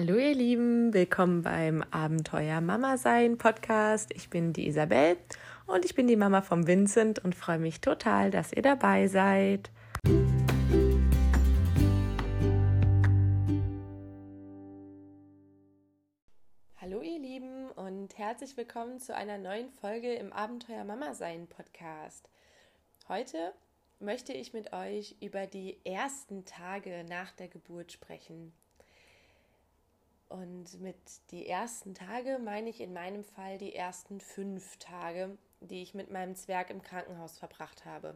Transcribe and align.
Hallo 0.00 0.14
ihr 0.14 0.32
Lieben, 0.32 0.94
willkommen 0.94 1.42
beim 1.42 1.82
Abenteuer 1.90 2.60
Mama 2.60 2.96
sein 2.98 3.36
Podcast. 3.36 4.14
Ich 4.14 4.30
bin 4.30 4.52
die 4.52 4.68
Isabel 4.68 5.16
und 5.66 5.84
ich 5.84 5.96
bin 5.96 6.06
die 6.06 6.14
Mama 6.14 6.40
vom 6.40 6.68
Vincent 6.68 7.18
und 7.24 7.34
freue 7.34 7.58
mich 7.58 7.80
total, 7.80 8.30
dass 8.30 8.52
ihr 8.52 8.62
dabei 8.62 9.08
seid. 9.08 9.72
Hallo 16.80 17.02
ihr 17.02 17.18
Lieben 17.18 17.68
und 17.72 18.16
herzlich 18.16 18.56
willkommen 18.56 19.00
zu 19.00 19.16
einer 19.16 19.38
neuen 19.38 19.68
Folge 19.68 20.14
im 20.14 20.32
Abenteuer 20.32 20.84
Mama 20.84 21.12
sein 21.14 21.48
Podcast. 21.48 22.28
Heute 23.08 23.52
möchte 23.98 24.32
ich 24.32 24.52
mit 24.52 24.72
euch 24.72 25.16
über 25.20 25.48
die 25.48 25.84
ersten 25.84 26.44
Tage 26.44 27.04
nach 27.08 27.32
der 27.32 27.48
Geburt 27.48 27.90
sprechen. 27.90 28.52
Und 30.28 30.80
mit 30.80 30.96
die 31.30 31.46
ersten 31.46 31.94
Tage 31.94 32.38
meine 32.38 32.68
ich 32.68 32.80
in 32.80 32.92
meinem 32.92 33.24
Fall 33.24 33.56
die 33.56 33.74
ersten 33.74 34.20
fünf 34.20 34.76
Tage, 34.76 35.38
die 35.60 35.82
ich 35.82 35.94
mit 35.94 36.10
meinem 36.10 36.34
Zwerg 36.34 36.70
im 36.70 36.82
Krankenhaus 36.82 37.38
verbracht 37.38 37.86
habe. 37.86 38.14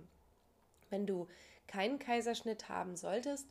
Wenn 0.90 1.06
du 1.06 1.26
keinen 1.66 1.98
Kaiserschnitt 1.98 2.68
haben 2.68 2.96
solltest, 2.96 3.48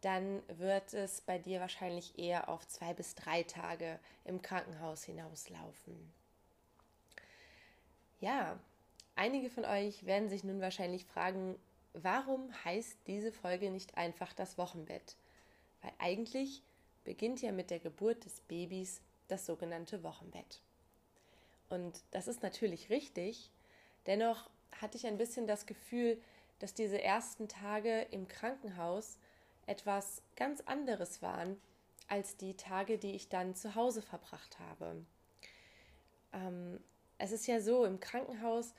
dann 0.00 0.42
wird 0.48 0.94
es 0.94 1.20
bei 1.20 1.38
dir 1.38 1.60
wahrscheinlich 1.60 2.18
eher 2.18 2.48
auf 2.48 2.66
zwei 2.66 2.92
bis 2.92 3.14
drei 3.14 3.44
Tage 3.44 4.00
im 4.24 4.42
Krankenhaus 4.42 5.04
hinauslaufen. 5.04 6.12
Ja, 8.20 8.58
einige 9.14 9.48
von 9.48 9.64
euch 9.64 10.04
werden 10.04 10.28
sich 10.28 10.42
nun 10.42 10.60
wahrscheinlich 10.60 11.04
fragen, 11.04 11.56
warum 11.92 12.52
heißt 12.64 12.98
diese 13.06 13.30
Folge 13.30 13.70
nicht 13.70 13.96
einfach 13.96 14.32
das 14.32 14.58
Wochenbett? 14.58 15.16
Weil 15.82 15.92
eigentlich 15.98 16.62
beginnt 17.04 17.42
ja 17.42 17.52
mit 17.52 17.70
der 17.70 17.78
Geburt 17.78 18.24
des 18.24 18.40
Babys 18.42 19.00
das 19.28 19.46
sogenannte 19.46 20.02
Wochenbett. 20.02 20.60
Und 21.68 22.02
das 22.10 22.28
ist 22.28 22.42
natürlich 22.42 22.90
richtig, 22.90 23.50
dennoch 24.06 24.50
hatte 24.80 24.96
ich 24.96 25.06
ein 25.06 25.18
bisschen 25.18 25.46
das 25.46 25.66
Gefühl, 25.66 26.20
dass 26.58 26.74
diese 26.74 27.00
ersten 27.00 27.48
Tage 27.48 28.02
im 28.10 28.28
Krankenhaus 28.28 29.18
etwas 29.66 30.22
ganz 30.36 30.60
anderes 30.62 31.22
waren 31.22 31.60
als 32.08 32.36
die 32.36 32.54
Tage, 32.54 32.98
die 32.98 33.14
ich 33.14 33.28
dann 33.28 33.54
zu 33.54 33.74
Hause 33.74 34.02
verbracht 34.02 34.58
habe. 34.58 35.04
Ähm, 36.32 36.78
es 37.18 37.32
ist 37.32 37.46
ja 37.46 37.60
so, 37.60 37.84
im 37.84 38.00
Krankenhaus 38.00 38.74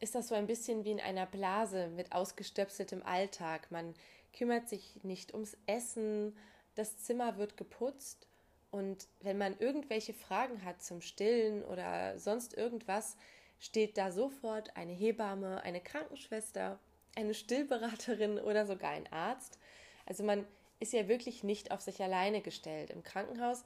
ist 0.00 0.14
das 0.14 0.28
so 0.28 0.34
ein 0.34 0.46
bisschen 0.46 0.84
wie 0.84 0.92
in 0.92 1.00
einer 1.00 1.26
Blase 1.26 1.88
mit 1.88 2.12
ausgestöpseltem 2.12 3.02
Alltag. 3.02 3.70
Man 3.70 3.94
kümmert 4.32 4.68
sich 4.68 5.02
nicht 5.02 5.32
ums 5.34 5.56
Essen, 5.66 6.36
das 6.74 6.98
Zimmer 6.98 7.36
wird 7.36 7.56
geputzt 7.56 8.26
und 8.70 9.06
wenn 9.20 9.38
man 9.38 9.56
irgendwelche 9.58 10.14
Fragen 10.14 10.64
hat 10.64 10.82
zum 10.82 11.00
Stillen 11.00 11.62
oder 11.64 12.18
sonst 12.18 12.54
irgendwas, 12.54 13.16
steht 13.60 13.96
da 13.96 14.10
sofort 14.10 14.76
eine 14.76 14.92
Hebamme, 14.92 15.62
eine 15.62 15.80
Krankenschwester, 15.80 16.78
eine 17.14 17.34
Stillberaterin 17.34 18.38
oder 18.38 18.66
sogar 18.66 18.90
ein 18.90 19.10
Arzt. 19.12 19.58
Also 20.06 20.24
man 20.24 20.44
ist 20.80 20.92
ja 20.92 21.08
wirklich 21.08 21.44
nicht 21.44 21.70
auf 21.70 21.80
sich 21.80 22.02
alleine 22.02 22.40
gestellt. 22.40 22.90
Im 22.90 23.02
Krankenhaus 23.02 23.64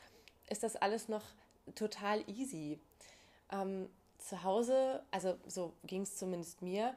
ist 0.51 0.63
das 0.63 0.77
alles 0.77 1.09
noch 1.09 1.25
total 1.75 2.23
easy. 2.29 2.79
Ähm, 3.51 3.89
zu 4.19 4.43
Hause, 4.43 5.03
also 5.11 5.37
so 5.47 5.73
ging 5.85 6.03
es 6.03 6.17
zumindest 6.17 6.61
mir, 6.61 6.95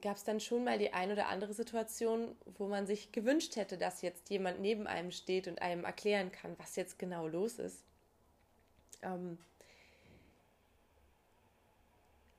gab 0.00 0.16
es 0.16 0.24
dann 0.24 0.40
schon 0.40 0.64
mal 0.64 0.78
die 0.78 0.92
ein 0.92 1.12
oder 1.12 1.28
andere 1.28 1.52
Situation, 1.52 2.34
wo 2.56 2.66
man 2.66 2.86
sich 2.86 3.12
gewünscht 3.12 3.56
hätte, 3.56 3.76
dass 3.76 4.02
jetzt 4.02 4.30
jemand 4.30 4.60
neben 4.60 4.86
einem 4.86 5.12
steht 5.12 5.48
und 5.48 5.60
einem 5.60 5.84
erklären 5.84 6.32
kann, 6.32 6.58
was 6.58 6.76
jetzt 6.76 6.98
genau 6.98 7.26
los 7.26 7.58
ist. 7.58 7.84
Ähm, 9.02 9.38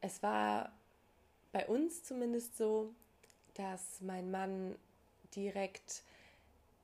es 0.02 0.24
war 0.24 0.72
bei 1.52 1.68
uns 1.68 2.04
zumindest 2.04 2.58
so, 2.58 2.94
dass 3.54 4.02
mein 4.02 4.32
Mann 4.32 4.76
direkt, 5.36 6.02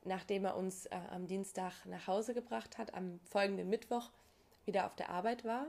nachdem 0.03 0.45
er 0.45 0.55
uns 0.55 0.85
äh, 0.85 0.99
am 1.09 1.27
Dienstag 1.27 1.85
nach 1.85 2.05
Hause 2.05 2.33
gebracht 2.35 2.77
hat, 2.77 2.93
am 2.93 3.19
folgenden 3.25 3.69
Mittwoch 3.69 4.09
wieder 4.65 4.85
auf 4.85 4.95
der 4.95 5.09
Arbeit 5.09 5.43
war 5.43 5.67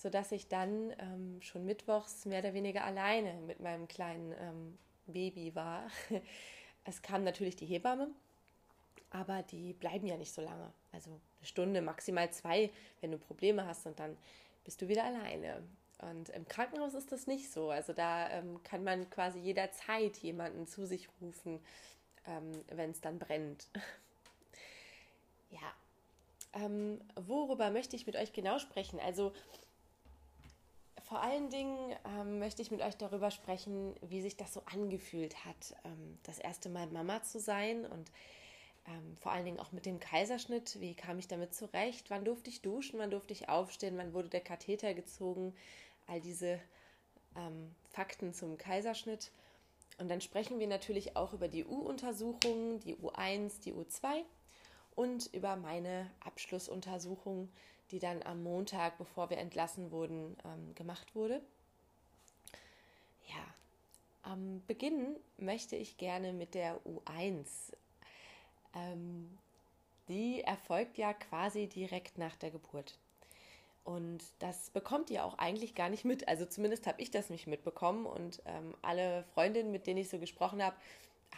sodass 0.00 0.32
ich 0.32 0.48
dann 0.48 0.94
ähm, 0.98 1.42
schon 1.42 1.66
mittwochs 1.66 2.24
mehr 2.24 2.40
oder 2.40 2.54
weniger 2.54 2.84
alleine 2.84 3.34
mit 3.46 3.60
meinem 3.60 3.86
kleinen 3.86 4.32
ähm, 4.40 4.78
Baby 5.06 5.54
war. 5.54 5.86
Es 6.86 7.02
kam 7.02 7.24
natürlich 7.24 7.56
die 7.56 7.66
Hebamme, 7.66 8.08
aber 9.10 9.42
die 9.42 9.74
bleiben 9.74 10.06
ja 10.06 10.16
nicht 10.16 10.32
so 10.32 10.40
lange. 10.40 10.72
Also 10.92 11.10
eine 11.10 11.46
Stunde, 11.46 11.82
maximal 11.82 12.30
zwei, 12.32 12.70
wenn 13.02 13.12
du 13.12 13.18
Probleme 13.18 13.66
hast 13.66 13.86
und 13.86 14.00
dann 14.00 14.16
bist 14.64 14.80
du 14.80 14.88
wieder 14.88 15.04
alleine. 15.04 15.62
Und 16.00 16.30
im 16.30 16.48
Krankenhaus 16.48 16.94
ist 16.94 17.12
das 17.12 17.26
nicht 17.26 17.52
so. 17.52 17.70
Also 17.70 17.92
da 17.92 18.30
ähm, 18.30 18.62
kann 18.62 18.82
man 18.82 19.10
quasi 19.10 19.38
jederzeit 19.40 20.16
jemanden 20.16 20.66
zu 20.66 20.86
sich 20.86 21.10
rufen, 21.20 21.60
ähm, 22.26 22.50
wenn 22.68 22.92
es 22.92 23.02
dann 23.02 23.18
brennt. 23.18 23.68
ja. 25.50 25.60
Ähm, 26.54 26.98
worüber 27.14 27.70
möchte 27.70 27.94
ich 27.94 28.06
mit 28.06 28.16
euch 28.16 28.32
genau 28.32 28.58
sprechen? 28.58 28.98
Also 29.00 29.32
vor 31.10 31.22
allen 31.22 31.50
Dingen 31.50 31.96
ähm, 32.04 32.38
möchte 32.38 32.62
ich 32.62 32.70
mit 32.70 32.82
euch 32.82 32.96
darüber 32.96 33.32
sprechen, 33.32 33.96
wie 34.00 34.22
sich 34.22 34.36
das 34.36 34.54
so 34.54 34.62
angefühlt 34.72 35.44
hat, 35.44 35.74
ähm, 35.84 36.16
das 36.22 36.38
erste 36.38 36.68
Mal 36.68 36.86
Mama 36.86 37.20
zu 37.24 37.40
sein 37.40 37.84
und 37.84 38.12
ähm, 38.86 39.16
vor 39.16 39.32
allen 39.32 39.44
Dingen 39.44 39.58
auch 39.58 39.72
mit 39.72 39.86
dem 39.86 39.98
Kaiserschnitt. 39.98 40.78
Wie 40.78 40.94
kam 40.94 41.18
ich 41.18 41.26
damit 41.26 41.52
zurecht? 41.52 42.10
Wann 42.10 42.24
durfte 42.24 42.48
ich 42.48 42.62
duschen? 42.62 43.00
Wann 43.00 43.10
durfte 43.10 43.32
ich 43.32 43.48
aufstehen? 43.48 43.98
Wann 43.98 44.14
wurde 44.14 44.28
der 44.28 44.40
Katheter 44.40 44.94
gezogen? 44.94 45.52
All 46.06 46.20
diese 46.20 46.60
ähm, 47.34 47.74
Fakten 47.88 48.32
zum 48.32 48.56
Kaiserschnitt. 48.56 49.32
Und 49.98 50.08
dann 50.08 50.20
sprechen 50.20 50.60
wir 50.60 50.68
natürlich 50.68 51.16
auch 51.16 51.32
über 51.32 51.48
die 51.48 51.64
U-Untersuchungen, 51.64 52.78
die 52.78 52.94
U1, 52.94 53.62
die 53.64 53.74
U2 53.74 54.22
und 55.00 55.32
über 55.32 55.56
meine 55.56 56.10
Abschlussuntersuchung, 56.20 57.48
die 57.90 57.98
dann 57.98 58.22
am 58.22 58.42
Montag, 58.42 58.98
bevor 58.98 59.30
wir 59.30 59.38
entlassen 59.38 59.90
wurden, 59.92 60.36
ähm, 60.44 60.74
gemacht 60.74 61.14
wurde. 61.14 61.40
Ja, 63.26 63.54
am 64.22 64.62
Beginn 64.66 65.16
möchte 65.38 65.74
ich 65.74 65.96
gerne 65.96 66.34
mit 66.34 66.52
der 66.52 66.78
U1. 66.84 67.72
Ähm, 68.74 69.38
die 70.08 70.42
erfolgt 70.42 70.98
ja 70.98 71.14
quasi 71.14 71.66
direkt 71.66 72.18
nach 72.18 72.36
der 72.36 72.50
Geburt. 72.50 72.98
Und 73.84 74.22
das 74.40 74.68
bekommt 74.68 75.08
ihr 75.08 75.24
auch 75.24 75.38
eigentlich 75.38 75.74
gar 75.74 75.88
nicht 75.88 76.04
mit. 76.04 76.28
Also 76.28 76.44
zumindest 76.44 76.86
habe 76.86 77.00
ich 77.00 77.10
das 77.10 77.30
nicht 77.30 77.46
mitbekommen 77.46 78.04
und 78.04 78.42
ähm, 78.44 78.74
alle 78.82 79.24
Freundinnen, 79.32 79.72
mit 79.72 79.86
denen 79.86 80.00
ich 80.00 80.10
so 80.10 80.18
gesprochen 80.18 80.62
habe, 80.62 80.76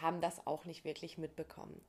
haben 0.01 0.21
das 0.21 0.49
auch 0.49 0.65
nicht 0.65 0.85
wirklich 0.85 1.17
mitbekommen. 1.17 1.81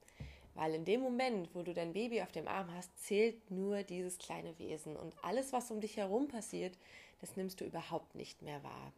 Weil 0.55 0.75
in 0.75 0.85
dem 0.85 1.01
Moment, 1.01 1.49
wo 1.53 1.63
du 1.63 1.73
dein 1.73 1.93
Baby 1.93 2.21
auf 2.21 2.31
dem 2.31 2.47
Arm 2.47 2.71
hast, 2.75 2.91
zählt 3.03 3.49
nur 3.49 3.83
dieses 3.83 4.17
kleine 4.19 4.57
Wesen. 4.59 4.95
Und 4.95 5.15
alles, 5.23 5.51
was 5.51 5.71
um 5.71 5.81
dich 5.81 5.97
herum 5.97 6.27
passiert, 6.27 6.77
das 7.21 7.35
nimmst 7.35 7.59
du 7.61 7.65
überhaupt 7.65 8.15
nicht 8.15 8.41
mehr 8.41 8.63
wahr. 8.63 8.93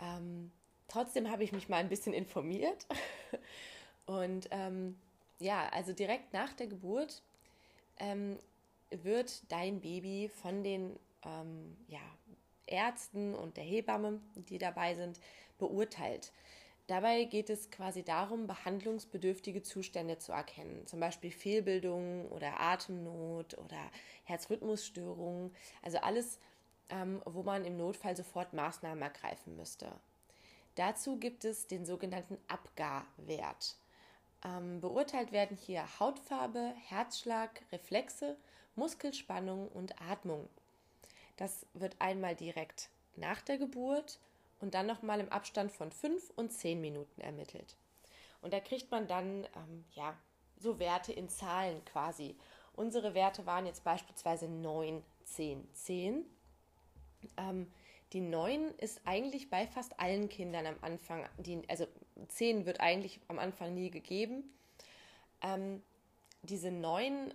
Ähm, 0.00 0.50
trotzdem 0.88 1.30
habe 1.30 1.44
ich 1.44 1.52
mich 1.52 1.68
mal 1.68 1.76
ein 1.76 1.88
bisschen 1.88 2.14
informiert. 2.14 2.86
Und 4.06 4.48
ähm, 4.50 4.98
ja, 5.38 5.68
also 5.68 5.92
direkt 5.92 6.32
nach 6.32 6.52
der 6.54 6.66
Geburt 6.66 7.22
ähm, 7.98 8.38
wird 8.90 9.50
dein 9.52 9.80
Baby 9.80 10.30
von 10.42 10.64
den 10.64 10.98
ähm, 11.24 11.76
ja, 11.88 12.00
Ärzten 12.66 13.34
und 13.34 13.56
der 13.56 13.64
Hebamme, 13.64 14.20
die 14.34 14.58
dabei 14.58 14.94
sind, 14.94 15.20
beurteilt. 15.58 16.32
Dabei 16.90 17.22
geht 17.22 17.50
es 17.50 17.70
quasi 17.70 18.02
darum, 18.02 18.48
behandlungsbedürftige 18.48 19.62
Zustände 19.62 20.18
zu 20.18 20.32
erkennen, 20.32 20.88
zum 20.88 20.98
Beispiel 20.98 21.30
Fehlbildungen 21.30 22.26
oder 22.26 22.58
Atemnot 22.58 23.56
oder 23.58 23.78
Herzrhythmusstörungen, 24.24 25.54
also 25.82 25.98
alles, 25.98 26.40
ähm, 26.88 27.22
wo 27.26 27.44
man 27.44 27.64
im 27.64 27.76
Notfall 27.76 28.16
sofort 28.16 28.54
Maßnahmen 28.54 29.00
ergreifen 29.02 29.56
müsste. 29.56 29.92
Dazu 30.74 31.16
gibt 31.16 31.44
es 31.44 31.68
den 31.68 31.86
sogenannten 31.86 32.38
Abgarwert. 32.48 33.76
Ähm, 34.44 34.80
beurteilt 34.80 35.30
werden 35.30 35.56
hier 35.56 35.84
Hautfarbe, 36.00 36.74
Herzschlag, 36.88 37.62
Reflexe, 37.70 38.36
Muskelspannung 38.74 39.68
und 39.68 39.94
Atmung. 40.02 40.48
Das 41.36 41.66
wird 41.72 41.94
einmal 42.00 42.34
direkt 42.34 42.88
nach 43.14 43.42
der 43.42 43.58
Geburt 43.58 44.18
und 44.60 44.74
dann 44.74 44.86
nochmal 44.86 45.20
im 45.20 45.28
Abstand 45.30 45.72
von 45.72 45.90
fünf 45.90 46.30
und 46.36 46.52
zehn 46.52 46.80
Minuten 46.80 47.20
ermittelt. 47.20 47.76
Und 48.42 48.52
da 48.52 48.60
kriegt 48.60 48.90
man 48.90 49.06
dann 49.06 49.44
ähm, 49.56 49.84
ja 49.92 50.16
so 50.56 50.78
Werte 50.78 51.12
in 51.12 51.28
Zahlen 51.28 51.84
quasi. 51.84 52.36
Unsere 52.74 53.14
Werte 53.14 53.46
waren 53.46 53.66
jetzt 53.66 53.84
beispielsweise 53.84 54.48
9, 54.48 55.02
10, 55.24 55.68
10. 55.74 56.24
Ähm, 57.36 57.70
die 58.12 58.20
9 58.20 58.74
ist 58.78 59.00
eigentlich 59.04 59.50
bei 59.50 59.66
fast 59.66 59.98
allen 60.00 60.28
Kindern 60.28 60.66
am 60.66 60.76
Anfang, 60.80 61.26
die, 61.38 61.62
also 61.68 61.86
10 62.28 62.66
wird 62.66 62.80
eigentlich 62.80 63.20
am 63.28 63.38
Anfang 63.38 63.74
nie 63.74 63.90
gegeben. 63.90 64.44
Ähm, 65.42 65.82
diese 66.42 66.70
neuen 66.70 67.32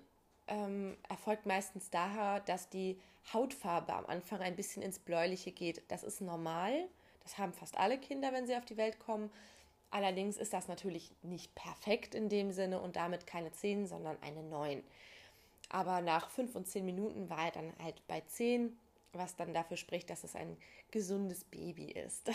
ähm, 0.48 0.98
erfolgt 1.07 1.45
meistens 1.45 1.89
daher, 1.89 2.39
dass 2.42 2.69
die 2.69 3.00
Hautfarbe 3.33 3.94
am 3.94 4.06
Anfang 4.06 4.42
ein 4.42 4.56
bisschen 4.56 4.81
ins 4.81 5.00
Bläuliche 5.00 5.51
geht. 5.51 5.83
Das 5.88 6.04
ist 6.04 6.22
normal. 6.22 6.88
Das 7.25 7.38
haben 7.38 7.51
fast 7.51 7.77
alle 7.77 7.98
Kinder, 7.98 8.31
wenn 8.31 8.48
sie 8.48 8.56
auf 8.56 8.66
die 8.66 8.77
Welt 8.77 9.00
kommen. 9.00 9.30
Allerdings 9.89 10.38
ist 10.38 10.54
das 10.54 10.68
natürlich 10.68 11.12
nicht 11.22 11.54
perfekt 11.56 12.16
in 12.16 12.30
dem 12.30 12.51
Sinne 12.51 12.80
und 12.80 12.95
damit 12.95 13.27
keine 13.27 13.51
10, 13.51 13.88
sondern 13.88 14.18
eine 14.22 14.44
9. 14.44 14.83
Aber 15.69 16.01
nach 16.01 16.30
5 16.30 16.56
und 16.56 16.68
10 16.68 16.86
Minuten 16.86 17.30
war 17.30 17.45
er 17.45 17.51
dann 17.51 17.74
halt 17.81 18.06
bei 18.07 18.22
10, 18.22 18.77
was 19.13 19.36
dann 19.36 19.54
dafür 19.54 19.77
spricht, 19.77 20.10
dass 20.10 20.24
es 20.24 20.36
ein 20.36 20.56
gesundes 20.92 21.44
Baby 21.45 21.92
ist. 21.92 22.30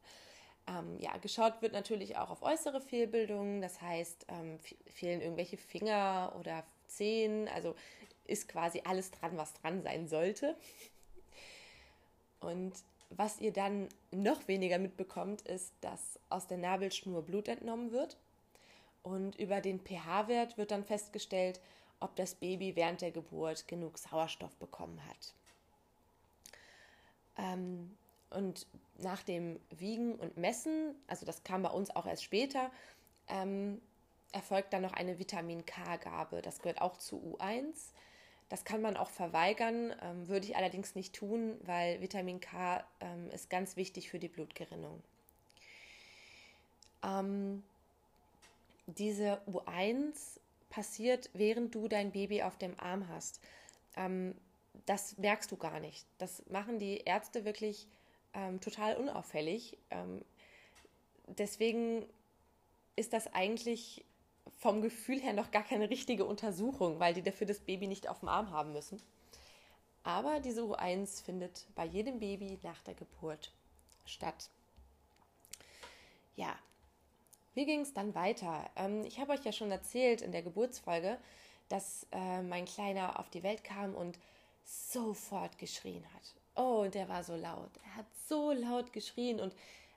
ähm, 0.68 0.96
ja, 1.00 1.16
geschaut 1.16 1.60
wird 1.60 1.72
natürlich 1.72 2.16
auch 2.16 2.30
auf 2.30 2.42
äußere 2.42 2.80
Fehlbildungen, 2.80 3.60
das 3.60 3.80
heißt, 3.80 4.26
ähm, 4.28 4.58
fehlen 4.86 5.20
irgendwelche 5.20 5.56
Finger 5.56 6.34
oder 6.38 6.64
Zehen, 6.86 7.48
also 7.48 7.74
ist 8.26 8.48
quasi 8.48 8.82
alles 8.84 9.10
dran, 9.10 9.36
was 9.36 9.54
dran 9.54 9.82
sein 9.82 10.06
sollte. 10.06 10.56
Und 12.40 12.72
was 13.10 13.40
ihr 13.40 13.52
dann 13.52 13.88
noch 14.12 14.48
weniger 14.48 14.78
mitbekommt, 14.78 15.42
ist, 15.42 15.72
dass 15.80 16.18
aus 16.28 16.46
der 16.46 16.58
Nabelschnur 16.58 17.22
Blut 17.22 17.48
entnommen 17.48 17.92
wird. 17.92 18.16
Und 19.02 19.36
über 19.36 19.60
den 19.60 19.80
pH-Wert 19.80 20.58
wird 20.58 20.70
dann 20.70 20.84
festgestellt, 20.84 21.60
ob 21.98 22.16
das 22.16 22.34
Baby 22.34 22.76
während 22.76 23.00
der 23.02 23.10
Geburt 23.10 23.68
genug 23.68 23.98
Sauerstoff 23.98 24.54
bekommen 24.56 25.00
hat. 25.06 25.34
Ähm, 27.36 27.96
und 28.30 28.66
nach 28.98 29.22
dem 29.22 29.58
Wiegen 29.70 30.14
und 30.14 30.36
Messen, 30.36 30.94
also 31.06 31.26
das 31.26 31.42
kam 31.42 31.62
bei 31.62 31.70
uns 31.70 31.94
auch 31.94 32.06
erst 32.06 32.24
später, 32.24 32.70
ähm, 33.28 33.80
erfolgt 34.32 34.72
dann 34.72 34.82
noch 34.82 34.92
eine 34.92 35.18
Vitamin 35.18 35.66
K-Gabe. 35.66 36.42
Das 36.42 36.60
gehört 36.60 36.80
auch 36.80 36.96
zu 36.96 37.16
U1. 37.16 37.92
Das 38.50 38.64
kann 38.64 38.82
man 38.82 38.96
auch 38.96 39.10
verweigern, 39.10 39.94
ähm, 40.02 40.28
würde 40.28 40.46
ich 40.46 40.56
allerdings 40.56 40.96
nicht 40.96 41.14
tun, 41.14 41.56
weil 41.62 42.00
Vitamin 42.00 42.40
K 42.40 42.84
ähm, 43.00 43.30
ist 43.30 43.48
ganz 43.48 43.76
wichtig 43.76 44.10
für 44.10 44.18
die 44.18 44.28
Blutgerinnung. 44.28 45.00
Ähm, 47.04 47.62
diese 48.86 49.40
U1 49.46 50.40
passiert, 50.68 51.30
während 51.32 51.74
du 51.74 51.86
dein 51.86 52.10
Baby 52.10 52.42
auf 52.42 52.58
dem 52.58 52.78
Arm 52.78 53.08
hast. 53.08 53.40
Ähm, 53.96 54.34
das 54.84 55.16
merkst 55.16 55.50
du 55.52 55.56
gar 55.56 55.78
nicht. 55.78 56.04
Das 56.18 56.44
machen 56.46 56.80
die 56.80 56.98
Ärzte 56.98 57.44
wirklich 57.44 57.86
ähm, 58.34 58.60
total 58.60 58.96
unauffällig. 58.96 59.78
Ähm, 59.90 60.24
deswegen 61.26 62.04
ist 62.96 63.12
das 63.12 63.32
eigentlich 63.32 64.04
vom 64.60 64.82
Gefühl 64.82 65.20
her 65.20 65.32
noch 65.32 65.50
gar 65.50 65.64
keine 65.64 65.88
richtige 65.88 66.26
Untersuchung, 66.26 67.00
weil 67.00 67.14
die 67.14 67.22
dafür 67.22 67.46
das 67.46 67.60
Baby 67.60 67.86
nicht 67.86 68.08
auf 68.08 68.20
dem 68.20 68.28
Arm 68.28 68.50
haben 68.50 68.72
müssen. 68.72 69.00
Aber 70.02 70.40
diese 70.40 70.62
U1 70.62 71.24
findet 71.24 71.66
bei 71.74 71.86
jedem 71.86 72.20
Baby 72.20 72.58
nach 72.62 72.82
der 72.82 72.94
Geburt 72.94 73.52
statt. 74.04 74.50
Ja, 76.36 76.54
wie 77.54 77.64
ging 77.64 77.80
es 77.80 77.94
dann 77.94 78.14
weiter? 78.14 78.68
Ähm, 78.76 79.04
ich 79.04 79.18
habe 79.18 79.32
euch 79.32 79.44
ja 79.44 79.52
schon 79.52 79.70
erzählt 79.70 80.20
in 80.20 80.30
der 80.30 80.42
Geburtsfolge, 80.42 81.18
dass 81.70 82.06
äh, 82.12 82.42
mein 82.42 82.66
Kleiner 82.66 83.18
auf 83.18 83.30
die 83.30 83.42
Welt 83.42 83.64
kam 83.64 83.94
und 83.94 84.18
sofort 84.64 85.56
geschrien 85.58 86.04
hat. 86.14 86.34
Oh, 86.54 86.82
und 86.82 86.94
der 86.94 87.08
war 87.08 87.24
so 87.24 87.34
laut. 87.34 87.70
Er 87.84 87.96
hat 87.96 88.06
so 88.28 88.52
laut 88.52 88.92
geschrien 88.92 89.40
und 89.40 89.54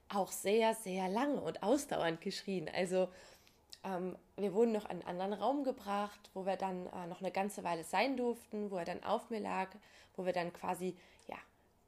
auch 0.07 0.31
sehr, 0.31 0.73
sehr 0.73 1.09
lange 1.09 1.41
und 1.41 1.63
ausdauernd 1.63 2.21
geschrien. 2.21 2.69
Also 2.73 3.09
ähm, 3.83 4.17
wir 4.37 4.53
wurden 4.53 4.71
noch 4.71 4.85
in 4.85 5.01
einen 5.03 5.21
anderen 5.21 5.33
Raum 5.33 5.63
gebracht, 5.63 6.29
wo 6.33 6.45
wir 6.45 6.55
dann 6.55 6.87
äh, 6.87 7.07
noch 7.07 7.19
eine 7.19 7.31
ganze 7.31 7.63
Weile 7.63 7.83
sein 7.83 8.17
durften, 8.17 8.71
wo 8.71 8.77
er 8.77 8.85
dann 8.85 9.03
auf 9.03 9.29
mir 9.29 9.39
lag, 9.39 9.69
wo 10.15 10.25
wir 10.25 10.33
dann 10.33 10.53
quasi 10.53 10.95
ja 11.27 11.37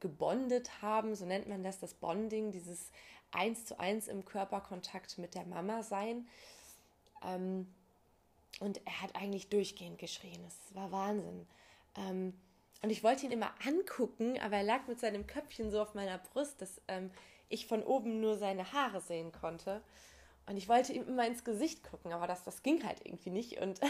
gebondet 0.00 0.82
haben, 0.82 1.14
so 1.14 1.24
nennt 1.24 1.48
man 1.48 1.62
das, 1.62 1.78
das 1.78 1.94
Bonding, 1.94 2.50
dieses 2.50 2.90
eins 3.32 3.64
zu 3.64 3.78
eins 3.80 4.08
im 4.08 4.24
Körperkontakt 4.24 5.18
mit 5.18 5.34
der 5.34 5.44
Mama 5.46 5.82
sein. 5.82 6.26
Ähm, 7.24 7.66
und 8.60 8.80
er 8.86 9.02
hat 9.02 9.14
eigentlich 9.16 9.48
durchgehend 9.48 9.98
geschrien. 9.98 10.42
Es 10.46 10.74
war 10.74 10.92
Wahnsinn. 10.92 11.46
Ähm, 11.96 12.34
und 12.82 12.90
ich 12.90 13.02
wollte 13.02 13.26
ihn 13.26 13.32
immer 13.32 13.52
angucken, 13.66 14.38
aber 14.40 14.56
er 14.56 14.62
lag 14.62 14.86
mit 14.86 15.00
seinem 15.00 15.26
Köpfchen 15.26 15.70
so 15.70 15.80
auf 15.80 15.94
meiner 15.94 16.18
Brust, 16.18 16.60
dass 16.60 16.80
ähm, 16.88 17.10
ich 17.48 17.66
von 17.66 17.82
oben 17.82 18.20
nur 18.20 18.36
seine 18.36 18.72
Haare 18.72 19.00
sehen 19.00 19.32
konnte. 19.32 19.82
Und 20.46 20.56
ich 20.56 20.68
wollte 20.68 20.92
ihm 20.92 21.06
immer 21.08 21.26
ins 21.26 21.44
Gesicht 21.44 21.82
gucken, 21.82 22.12
aber 22.12 22.26
das, 22.26 22.44
das 22.44 22.62
ging 22.62 22.84
halt 22.84 23.04
irgendwie 23.04 23.30
nicht. 23.30 23.60
Und 23.60 23.80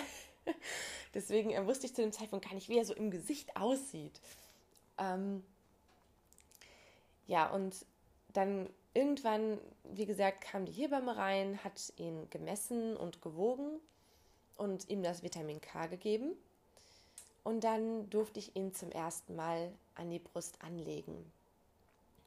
deswegen 1.15 1.51
äh, 1.51 1.67
wusste 1.67 1.87
ich 1.87 1.95
zu 1.95 2.03
dem 2.03 2.13
Zeitpunkt 2.13 2.47
gar 2.47 2.55
nicht, 2.55 2.69
wie 2.69 2.79
er 2.79 2.85
so 2.85 2.95
im 2.95 3.11
Gesicht 3.11 3.57
aussieht. 3.57 4.21
Ähm, 4.99 5.45
ja, 7.27 7.51
und 7.51 7.85
dann 8.33 8.71
irgendwann, 8.95 9.59
wie 9.85 10.07
gesagt, 10.07 10.43
kam 10.43 10.65
die 10.65 10.73
Hebamme 10.73 11.17
rein, 11.17 11.63
hat 11.63 11.93
ihn 11.97 12.29
gemessen 12.31 12.97
und 12.97 13.21
gewogen 13.21 13.79
und 14.57 14.89
ihm 14.89 15.03
das 15.03 15.23
Vitamin 15.23 15.61
K 15.61 15.87
gegeben. 15.87 16.33
Und 17.45 17.65
dann 17.65 18.09
durfte 18.11 18.41
ich 18.41 18.57
ihn 18.57 18.75
zum 18.75 18.91
ersten 18.91 19.37
Mal 19.37 19.73
an 19.95 20.11
die 20.11 20.19
Brust 20.19 20.63
anlegen. 20.63 21.31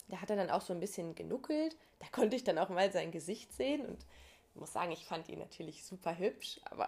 Da 0.09 0.21
hat 0.21 0.29
er 0.29 0.35
dann 0.35 0.50
auch 0.50 0.61
so 0.61 0.73
ein 0.73 0.79
bisschen 0.79 1.15
genuckelt. 1.15 1.77
Da 2.00 2.07
konnte 2.11 2.35
ich 2.35 2.44
dann 2.44 2.57
auch 2.57 2.69
mal 2.69 2.91
sein 2.91 3.11
Gesicht 3.11 3.53
sehen. 3.53 3.85
Und 3.85 4.06
ich 4.50 4.59
muss 4.59 4.73
sagen, 4.73 4.91
ich 4.91 5.06
fand 5.06 5.29
ihn 5.29 5.39
natürlich 5.39 5.83
super 5.83 6.17
hübsch. 6.17 6.59
Aber 6.65 6.88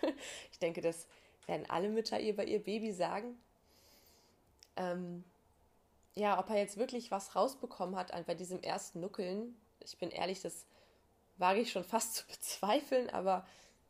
ich 0.52 0.58
denke, 0.58 0.80
das 0.80 1.06
werden 1.46 1.68
alle 1.68 1.88
Mütter 1.88 2.20
über 2.20 2.44
ihr 2.44 2.62
Baby 2.62 2.92
sagen. 2.92 3.38
Ähm, 4.76 5.24
ja, 6.14 6.38
ob 6.38 6.50
er 6.50 6.56
jetzt 6.56 6.76
wirklich 6.76 7.10
was 7.10 7.36
rausbekommen 7.36 7.96
hat 7.96 8.12
bei 8.26 8.34
diesem 8.34 8.62
ersten 8.62 9.00
Nuckeln, 9.00 9.56
ich 9.80 9.98
bin 9.98 10.10
ehrlich, 10.10 10.40
das 10.40 10.66
wage 11.38 11.60
ich 11.60 11.72
schon 11.72 11.84
fast 11.84 12.14
zu 12.16 12.26
bezweifeln, 12.26 13.10
aber 13.10 13.46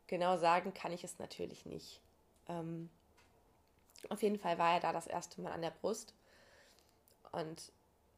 genau 0.07 0.37
sagen 0.37 0.73
kann 0.73 0.91
ich 0.91 1.03
es 1.03 1.19
natürlich 1.19 1.65
nicht. 1.65 2.01
Ähm, 2.47 2.89
auf 4.09 4.21
jeden 4.21 4.37
Fall 4.37 4.57
war 4.57 4.73
er 4.73 4.79
da 4.79 4.91
das 4.91 5.07
erste 5.07 5.41
Mal 5.41 5.51
an 5.51 5.61
der 5.61 5.71
Brust. 5.71 6.13
Und 7.31 7.71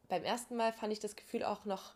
beim 0.07 0.23
ersten 0.23 0.55
Mal 0.55 0.73
fand 0.73 0.93
ich 0.93 0.99
das 0.99 1.15
Gefühl 1.15 1.43
auch 1.43 1.65
noch 1.65 1.93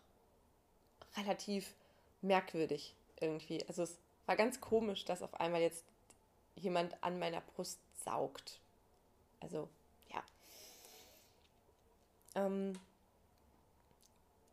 relativ 1.16 1.74
merkwürdig 2.22 2.94
irgendwie. 3.20 3.64
Also 3.66 3.82
es 3.82 3.98
war 4.26 4.36
ganz 4.36 4.60
komisch, 4.60 5.04
dass 5.04 5.22
auf 5.22 5.34
einmal 5.34 5.60
jetzt 5.60 5.84
jemand 6.56 7.02
an 7.02 7.18
meiner 7.18 7.40
Brust 7.40 7.78
saugt. 8.04 8.60
Also 9.40 9.68
ja. 10.08 10.22
Ähm, 12.34 12.78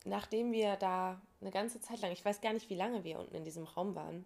nachdem 0.05 0.51
wir 0.51 0.75
da 0.77 1.21
eine 1.41 1.51
ganze 1.51 1.79
Zeit 1.81 2.01
lang, 2.01 2.11
ich 2.11 2.23
weiß 2.23 2.41
gar 2.41 2.53
nicht, 2.53 2.69
wie 2.69 2.75
lange 2.75 3.03
wir 3.03 3.19
unten 3.19 3.35
in 3.35 3.43
diesem 3.43 3.65
Raum 3.65 3.95
waren, 3.95 4.25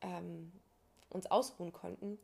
ähm, 0.00 0.52
uns 1.10 1.30
ausruhen 1.30 1.72
konnten, 1.72 2.18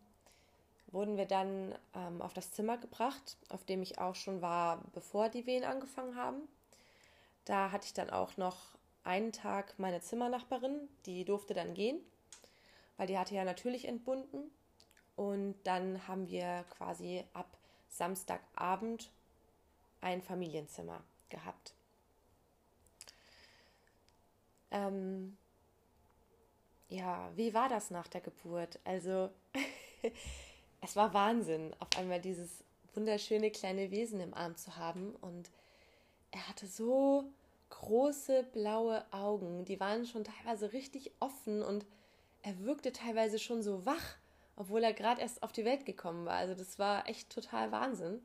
wurden 0.92 1.16
wir 1.16 1.26
dann 1.26 1.74
ähm, 1.94 2.22
auf 2.22 2.34
das 2.34 2.52
Zimmer 2.52 2.78
gebracht, 2.78 3.36
auf 3.48 3.64
dem 3.64 3.82
ich 3.82 3.98
auch 3.98 4.14
schon 4.14 4.40
war, 4.42 4.82
bevor 4.92 5.28
die 5.28 5.46
Wehen 5.46 5.64
angefangen 5.64 6.16
haben. 6.16 6.48
Da 7.44 7.70
hatte 7.70 7.86
ich 7.86 7.94
dann 7.94 8.10
auch 8.10 8.36
noch 8.36 8.56
einen 9.04 9.32
Tag 9.32 9.78
meine 9.78 10.00
Zimmernachbarin, 10.00 10.88
die 11.06 11.24
durfte 11.24 11.54
dann 11.54 11.74
gehen, 11.74 12.00
weil 12.96 13.06
die 13.06 13.18
hatte 13.18 13.34
ja 13.34 13.44
natürlich 13.44 13.86
entbunden. 13.86 14.50
Und 15.16 15.56
dann 15.64 16.06
haben 16.06 16.28
wir 16.28 16.64
quasi 16.76 17.24
ab 17.32 17.56
Samstagabend 17.88 19.10
ein 20.00 20.22
Familienzimmer 20.22 21.02
gehabt. 21.28 21.74
Ähm, 24.70 25.36
ja, 26.88 27.30
wie 27.34 27.54
war 27.54 27.68
das 27.68 27.90
nach 27.90 28.08
der 28.08 28.20
Geburt? 28.20 28.78
Also 28.84 29.30
es 30.80 30.96
war 30.96 31.14
Wahnsinn, 31.14 31.74
auf 31.78 31.88
einmal 31.96 32.20
dieses 32.20 32.64
wunderschöne 32.94 33.50
kleine 33.50 33.90
Wesen 33.90 34.20
im 34.20 34.34
Arm 34.34 34.56
zu 34.56 34.76
haben. 34.76 35.14
Und 35.16 35.50
er 36.30 36.48
hatte 36.48 36.66
so 36.66 37.24
große 37.70 38.44
blaue 38.52 39.04
Augen, 39.12 39.64
die 39.64 39.78
waren 39.80 40.06
schon 40.06 40.24
teilweise 40.24 40.72
richtig 40.72 41.12
offen 41.20 41.62
und 41.62 41.84
er 42.42 42.58
wirkte 42.60 42.92
teilweise 42.92 43.38
schon 43.38 43.62
so 43.62 43.84
wach, 43.84 44.16
obwohl 44.56 44.82
er 44.82 44.94
gerade 44.94 45.20
erst 45.20 45.42
auf 45.42 45.52
die 45.52 45.64
Welt 45.64 45.84
gekommen 45.84 46.24
war. 46.24 46.36
Also 46.36 46.54
das 46.54 46.78
war 46.78 47.08
echt 47.08 47.30
total 47.30 47.72
Wahnsinn. 47.72 48.20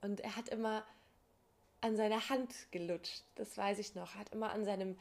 Und 0.00 0.20
er 0.20 0.36
hat 0.36 0.48
immer 0.48 0.84
an 1.80 1.96
seiner 1.96 2.28
Hand 2.28 2.54
gelutscht, 2.70 3.22
das 3.34 3.56
weiß 3.56 3.78
ich 3.78 3.94
noch. 3.94 4.14
Er 4.14 4.20
hat 4.20 4.30
immer 4.30 4.50
an 4.50 4.64
seinem, 4.64 4.98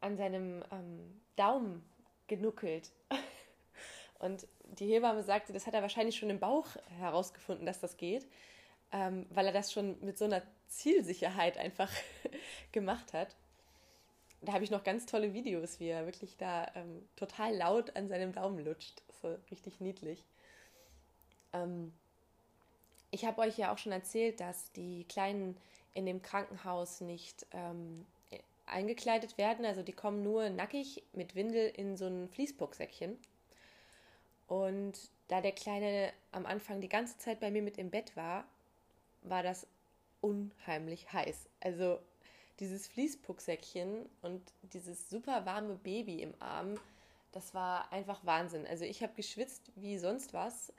an 0.00 0.16
seinem 0.16 0.64
ähm, 0.70 1.20
Daumen 1.36 1.84
genuckelt. 2.28 2.90
Und 4.22 4.46
die 4.78 4.86
Hebamme 4.86 5.24
sagte, 5.24 5.52
das 5.52 5.66
hat 5.66 5.74
er 5.74 5.82
wahrscheinlich 5.82 6.16
schon 6.16 6.30
im 6.30 6.38
Bauch 6.38 6.66
herausgefunden, 6.98 7.66
dass 7.66 7.80
das 7.80 7.96
geht, 7.96 8.24
ähm, 8.92 9.26
weil 9.30 9.46
er 9.46 9.52
das 9.52 9.72
schon 9.72 9.98
mit 10.00 10.16
so 10.16 10.24
einer 10.24 10.42
Zielsicherheit 10.68 11.58
einfach 11.58 11.90
gemacht 12.72 13.12
hat. 13.12 13.34
da 14.40 14.52
habe 14.52 14.62
ich 14.62 14.70
noch 14.70 14.84
ganz 14.84 15.06
tolle 15.06 15.34
Videos, 15.34 15.80
wie 15.80 15.88
er 15.88 16.06
wirklich 16.06 16.36
da 16.36 16.70
ähm, 16.76 17.04
total 17.16 17.56
laut 17.56 17.96
an 17.96 18.08
seinem 18.08 18.32
Daumen 18.32 18.64
lutscht. 18.64 19.02
Ist 19.08 19.24
richtig 19.50 19.80
niedlich. 19.80 20.24
Ähm, 21.52 21.92
ich 23.10 23.24
habe 23.24 23.40
euch 23.40 23.58
ja 23.58 23.72
auch 23.72 23.78
schon 23.78 23.92
erzählt, 23.92 24.38
dass 24.38 24.70
die 24.72 25.04
Kleinen 25.08 25.56
in 25.94 26.06
dem 26.06 26.22
Krankenhaus 26.22 27.00
nicht 27.00 27.44
ähm, 27.50 28.06
eingekleidet 28.66 29.36
werden. 29.36 29.64
Also 29.64 29.82
die 29.82 29.92
kommen 29.92 30.22
nur 30.22 30.48
nackig 30.48 31.02
mit 31.12 31.34
Windel 31.34 31.72
in 31.76 31.96
so 31.96 32.06
ein 32.06 32.28
Fließpucksäckchen. 32.28 33.18
Und 34.52 35.08
da 35.28 35.40
der 35.40 35.52
Kleine 35.52 36.12
am 36.30 36.44
Anfang 36.44 36.82
die 36.82 36.90
ganze 36.90 37.16
Zeit 37.16 37.40
bei 37.40 37.50
mir 37.50 37.62
mit 37.62 37.78
im 37.78 37.88
Bett 37.88 38.14
war, 38.18 38.44
war 39.22 39.42
das 39.42 39.66
unheimlich 40.20 41.10
heiß. 41.10 41.48
Also 41.60 41.98
dieses 42.60 42.86
Fließpucksäckchen 42.88 44.06
und 44.20 44.42
dieses 44.74 45.08
super 45.08 45.46
warme 45.46 45.76
Baby 45.76 46.20
im 46.20 46.34
Arm, 46.38 46.78
das 47.32 47.54
war 47.54 47.90
einfach 47.94 48.26
Wahnsinn. 48.26 48.66
Also 48.66 48.84
ich 48.84 49.02
habe 49.02 49.14
geschwitzt 49.14 49.72
wie 49.74 49.96
sonst 49.96 50.34
was. 50.34 50.70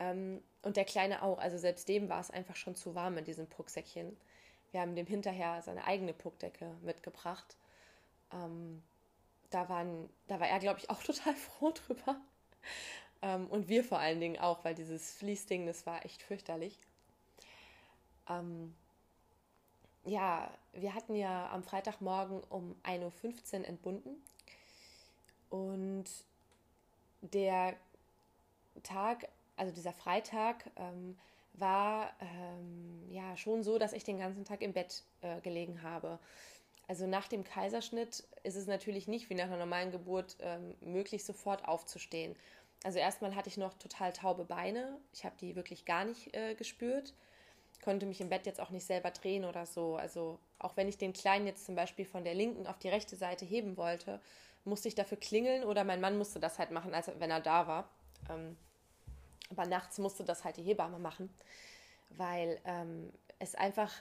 Ähm, 0.00 0.42
und 0.62 0.76
der 0.76 0.84
Kleine 0.84 1.22
auch. 1.22 1.38
Also 1.38 1.56
selbst 1.56 1.88
dem 1.88 2.08
war 2.08 2.20
es 2.20 2.32
einfach 2.32 2.56
schon 2.56 2.74
zu 2.74 2.96
warm 2.96 3.16
in 3.16 3.24
diesem 3.24 3.46
Pucksäckchen. 3.46 4.16
Wir 4.72 4.80
haben 4.80 4.96
dem 4.96 5.06
hinterher 5.06 5.62
seine 5.62 5.84
eigene 5.84 6.14
Puckdecke 6.14 6.74
mitgebracht. 6.82 7.56
Ähm, 8.32 8.82
da, 9.50 9.68
waren, 9.68 10.10
da 10.26 10.40
war 10.40 10.48
er, 10.48 10.58
glaube 10.58 10.80
ich, 10.80 10.90
auch 10.90 11.00
total 11.04 11.36
froh 11.36 11.70
drüber. 11.70 12.20
Ähm, 13.24 13.46
und 13.46 13.68
wir 13.68 13.82
vor 13.82 13.98
allen 13.98 14.20
Dingen 14.20 14.38
auch, 14.38 14.64
weil 14.64 14.74
dieses 14.74 15.12
Fließding, 15.12 15.66
das 15.66 15.86
war 15.86 16.04
echt 16.04 16.22
fürchterlich. 16.22 16.78
Ähm, 18.28 18.74
ja, 20.04 20.50
wir 20.74 20.94
hatten 20.94 21.14
ja 21.14 21.50
am 21.50 21.62
Freitagmorgen 21.62 22.42
um 22.50 22.76
1.15 22.84 23.60
Uhr 23.60 23.68
entbunden. 23.68 24.22
Und 25.48 26.04
der 27.22 27.74
Tag, 28.82 29.26
also 29.56 29.72
dieser 29.72 29.94
Freitag, 29.94 30.70
ähm, 30.76 31.16
war 31.54 32.12
ähm, 32.20 33.08
ja 33.08 33.36
schon 33.38 33.62
so, 33.62 33.78
dass 33.78 33.94
ich 33.94 34.04
den 34.04 34.18
ganzen 34.18 34.44
Tag 34.44 34.60
im 34.60 34.74
Bett 34.74 35.02
äh, 35.22 35.40
gelegen 35.40 35.82
habe. 35.82 36.18
Also 36.88 37.06
nach 37.06 37.28
dem 37.28 37.44
Kaiserschnitt 37.44 38.24
ist 38.42 38.56
es 38.56 38.66
natürlich 38.66 39.08
nicht 39.08 39.30
wie 39.30 39.34
nach 39.34 39.44
einer 39.44 39.56
normalen 39.56 39.92
Geburt 39.92 40.36
ähm, 40.40 40.74
möglich, 40.82 41.24
sofort 41.24 41.66
aufzustehen. 41.66 42.36
Also 42.84 42.98
erstmal 42.98 43.34
hatte 43.34 43.48
ich 43.48 43.56
noch 43.56 43.74
total 43.74 44.12
taube 44.12 44.44
Beine. 44.44 44.98
Ich 45.12 45.24
habe 45.24 45.34
die 45.40 45.56
wirklich 45.56 45.86
gar 45.86 46.04
nicht 46.04 46.36
äh, 46.36 46.54
gespürt. 46.54 47.14
Konnte 47.82 48.06
mich 48.06 48.20
im 48.20 48.28
Bett 48.28 48.46
jetzt 48.46 48.60
auch 48.60 48.70
nicht 48.70 48.86
selber 48.86 49.10
drehen 49.10 49.44
oder 49.46 49.64
so. 49.66 49.96
Also 49.96 50.38
auch 50.58 50.76
wenn 50.76 50.86
ich 50.88 50.98
den 50.98 51.14
Kleinen 51.14 51.46
jetzt 51.46 51.64
zum 51.64 51.74
Beispiel 51.74 52.04
von 52.04 52.24
der 52.24 52.34
linken 52.34 52.66
auf 52.66 52.78
die 52.78 52.90
rechte 52.90 53.16
Seite 53.16 53.46
heben 53.46 53.78
wollte, 53.78 54.20
musste 54.64 54.88
ich 54.88 54.94
dafür 54.94 55.18
klingeln 55.18 55.64
oder 55.64 55.82
mein 55.82 56.00
Mann 56.00 56.18
musste 56.18 56.40
das 56.40 56.58
halt 56.58 56.70
machen, 56.70 56.94
als 56.94 57.10
wenn 57.18 57.30
er 57.30 57.40
da 57.40 57.66
war. 57.66 57.88
Ähm, 58.30 58.56
aber 59.50 59.66
nachts 59.66 59.98
musste 59.98 60.22
das 60.22 60.44
halt 60.44 60.58
die 60.58 60.62
Hebamme 60.62 60.98
machen, 60.98 61.30
weil 62.10 62.60
ähm, 62.64 63.12
es 63.38 63.54
einfach 63.54 63.92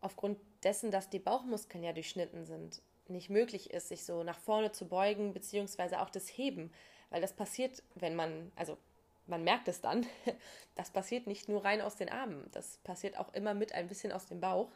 aufgrund 0.00 0.38
dessen, 0.62 0.90
dass 0.90 1.10
die 1.10 1.18
Bauchmuskeln 1.18 1.84
ja 1.84 1.92
durchschnitten 1.92 2.46
sind, 2.46 2.80
nicht 3.08 3.28
möglich 3.28 3.70
ist, 3.70 3.88
sich 3.88 4.04
so 4.04 4.22
nach 4.22 4.38
vorne 4.38 4.72
zu 4.72 4.88
beugen, 4.88 5.34
beziehungsweise 5.34 6.00
auch 6.00 6.10
das 6.10 6.28
Heben, 6.28 6.72
weil 7.14 7.20
das 7.20 7.32
passiert, 7.32 7.80
wenn 7.94 8.16
man, 8.16 8.50
also 8.56 8.76
man 9.28 9.44
merkt 9.44 9.68
es 9.68 9.80
dann, 9.80 10.04
das 10.74 10.90
passiert 10.90 11.28
nicht 11.28 11.48
nur 11.48 11.64
rein 11.64 11.80
aus 11.80 11.94
den 11.94 12.08
Armen, 12.08 12.48
das 12.50 12.78
passiert 12.78 13.16
auch 13.18 13.32
immer 13.34 13.54
mit 13.54 13.72
ein 13.72 13.86
bisschen 13.86 14.10
aus 14.10 14.26
dem 14.26 14.40
Bauch 14.40 14.68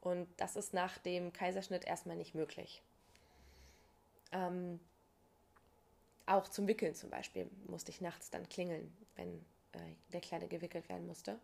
und 0.00 0.28
das 0.36 0.54
ist 0.54 0.74
nach 0.74 0.98
dem 0.98 1.32
Kaiserschnitt 1.32 1.84
erstmal 1.84 2.14
nicht 2.14 2.36
möglich. 2.36 2.82
Ähm, 4.30 4.78
auch 6.24 6.46
zum 6.46 6.68
Wickeln 6.68 6.94
zum 6.94 7.10
Beispiel 7.10 7.50
musste 7.66 7.90
ich 7.90 8.00
nachts 8.00 8.30
dann 8.30 8.48
klingeln, 8.48 8.96
wenn 9.16 9.44
äh, 9.72 9.78
der 10.12 10.20
Kleine 10.20 10.46
gewickelt 10.46 10.88
werden 10.88 11.08
musste. 11.08 11.40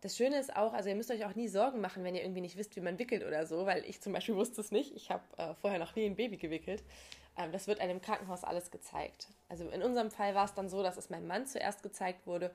Das 0.00 0.16
Schöne 0.16 0.38
ist 0.38 0.56
auch, 0.56 0.72
also 0.72 0.88
ihr 0.88 0.94
müsst 0.94 1.10
euch 1.10 1.26
auch 1.26 1.34
nie 1.34 1.48
Sorgen 1.48 1.82
machen, 1.82 2.02
wenn 2.02 2.14
ihr 2.14 2.22
irgendwie 2.22 2.40
nicht 2.40 2.56
wisst, 2.56 2.76
wie 2.76 2.80
man 2.80 2.98
wickelt 2.98 3.22
oder 3.22 3.44
so, 3.44 3.66
weil 3.66 3.84
ich 3.84 4.00
zum 4.00 4.14
Beispiel 4.14 4.36
wusste 4.36 4.62
es 4.62 4.70
nicht. 4.70 4.96
Ich 4.96 5.10
habe 5.10 5.24
äh, 5.36 5.54
vorher 5.54 5.78
noch 5.78 5.94
nie 5.96 6.06
ein 6.06 6.16
Baby 6.16 6.38
gewickelt. 6.38 6.82
Ähm, 7.36 7.52
das 7.52 7.66
wird 7.66 7.80
einem 7.80 7.96
im 7.96 8.02
Krankenhaus 8.02 8.44
alles 8.44 8.70
gezeigt. 8.70 9.28
Also 9.48 9.68
in 9.68 9.82
unserem 9.82 10.10
Fall 10.10 10.34
war 10.34 10.44
es 10.44 10.54
dann 10.54 10.68
so, 10.68 10.82
dass 10.82 10.96
es 10.96 11.10
meinem 11.10 11.26
Mann 11.26 11.46
zuerst 11.46 11.82
gezeigt 11.82 12.26
wurde 12.26 12.54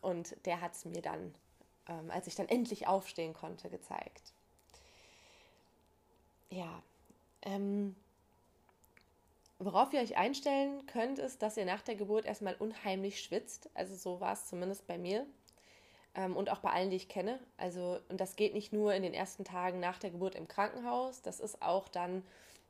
und 0.00 0.36
der 0.46 0.60
hat 0.60 0.74
es 0.74 0.84
mir 0.84 1.02
dann, 1.02 1.34
ähm, 1.88 2.10
als 2.10 2.26
ich 2.26 2.34
dann 2.34 2.48
endlich 2.48 2.86
aufstehen 2.86 3.34
konnte, 3.34 3.68
gezeigt. 3.70 4.32
Ja, 6.50 6.82
ähm, 7.42 7.94
Worauf 9.60 9.92
ihr 9.92 10.00
euch 10.00 10.16
einstellen 10.16 10.86
könnt, 10.86 11.18
ist, 11.18 11.42
dass 11.42 11.56
ihr 11.56 11.64
nach 11.64 11.82
der 11.82 11.96
Geburt 11.96 12.24
erstmal 12.24 12.54
unheimlich 12.54 13.20
schwitzt. 13.20 13.68
Also 13.74 13.96
so 13.96 14.20
war 14.20 14.32
es 14.32 14.46
zumindest 14.46 14.86
bei 14.86 14.98
mir 14.98 15.26
ähm, 16.14 16.36
und 16.36 16.48
auch 16.50 16.60
bei 16.60 16.70
allen, 16.70 16.90
die 16.90 16.96
ich 16.96 17.08
kenne. 17.08 17.40
Also 17.56 17.98
und 18.08 18.20
das 18.20 18.36
geht 18.36 18.54
nicht 18.54 18.72
nur 18.72 18.94
in 18.94 19.02
den 19.02 19.14
ersten 19.14 19.42
Tagen 19.44 19.80
nach 19.80 19.98
der 19.98 20.10
Geburt 20.10 20.36
im 20.36 20.46
Krankenhaus, 20.46 21.22
das 21.22 21.40
ist 21.40 21.60
auch 21.60 21.88
dann 21.88 22.22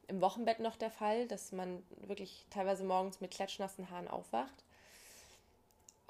im 0.09 0.21
Wochenbett 0.21 0.61
noch 0.61 0.77
der 0.77 0.91
Fall, 0.91 1.27
dass 1.29 1.53
man 1.53 1.83
wirklich 2.07 2.47
teilweise 2.51 2.85
morgens 2.85 3.21
mit 3.21 3.31
klatschnassen 3.31 3.91
Haaren 3.91 4.09
aufwacht. 4.09 4.65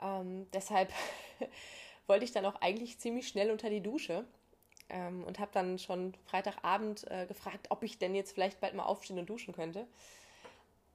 Ähm, 0.01 0.47
deshalb 0.53 0.93
wollte 2.07 2.25
ich 2.25 2.33
dann 2.33 2.47
auch 2.47 2.61
eigentlich 2.61 2.99
ziemlich 2.99 3.29
schnell 3.29 3.51
unter 3.51 3.71
die 3.71 3.83
Dusche 3.83 4.25
ähm, 4.89 5.25
und 5.25 5.39
habe 5.39 5.51
dann 5.53 5.79
schon 5.79 6.15
Freitagabend 6.27 7.11
äh, 7.11 7.27
gefragt, 7.27 7.67
ob 7.71 7.83
ich 7.83 7.99
denn 7.99 8.15
jetzt 8.15 8.33
vielleicht 8.33 8.61
bald 8.61 8.75
mal 8.75 8.85
aufstehen 8.85 9.19
und 9.19 9.29
duschen 9.29 9.53
könnte. 9.53 9.87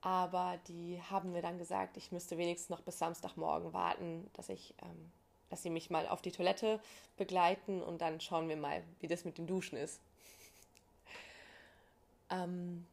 Aber 0.01 0.59
die 0.67 1.01
haben 1.09 1.31
mir 1.31 1.41
dann 1.41 1.57
gesagt, 1.57 1.97
ich 1.97 2.11
müsste 2.11 2.37
wenigstens 2.37 2.69
noch 2.69 2.81
bis 2.81 2.99
Samstagmorgen 2.99 3.73
warten, 3.73 4.29
dass 4.33 4.49
ich, 4.49 4.73
ähm, 4.81 5.11
dass 5.49 5.63
sie 5.63 5.69
mich 5.69 5.89
mal 5.89 6.07
auf 6.07 6.21
die 6.21 6.31
Toilette 6.31 6.79
begleiten 7.17 7.81
und 7.81 8.01
dann 8.01 8.19
schauen 8.19 8.49
wir 8.49 8.57
mal, 8.57 8.83
wie 8.99 9.07
das 9.07 9.23
mit 9.25 9.37
den 9.37 9.47
Duschen 9.47 9.77
ist. 9.77 10.01
Ähm, 12.33 12.85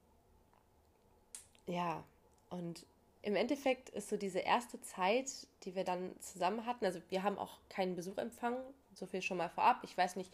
ja, 1.67 2.05
und 2.51 2.85
im 3.23 3.37
Endeffekt 3.37 3.91
ist 3.91 4.09
so 4.09 4.17
diese 4.17 4.41
erste 4.41 4.81
Zeit, 4.81 5.31
die 5.65 5.75
wir 5.75 5.85
dann 5.85 6.19
zusammen 6.21 6.67
hatten, 6.67 6.85
also 6.85 7.01
wir 7.09 7.23
haben 7.23 7.39
auch 7.39 7.59
keinen 7.69 7.95
Besuch 7.95 8.19
empfangen, 8.19 8.63
so 8.95 9.07
viel 9.07 9.23
schon 9.23 9.37
mal 9.37 9.49
vorab. 9.49 9.81
Ich 9.83 9.97
weiß 9.97 10.17
nicht, 10.17 10.33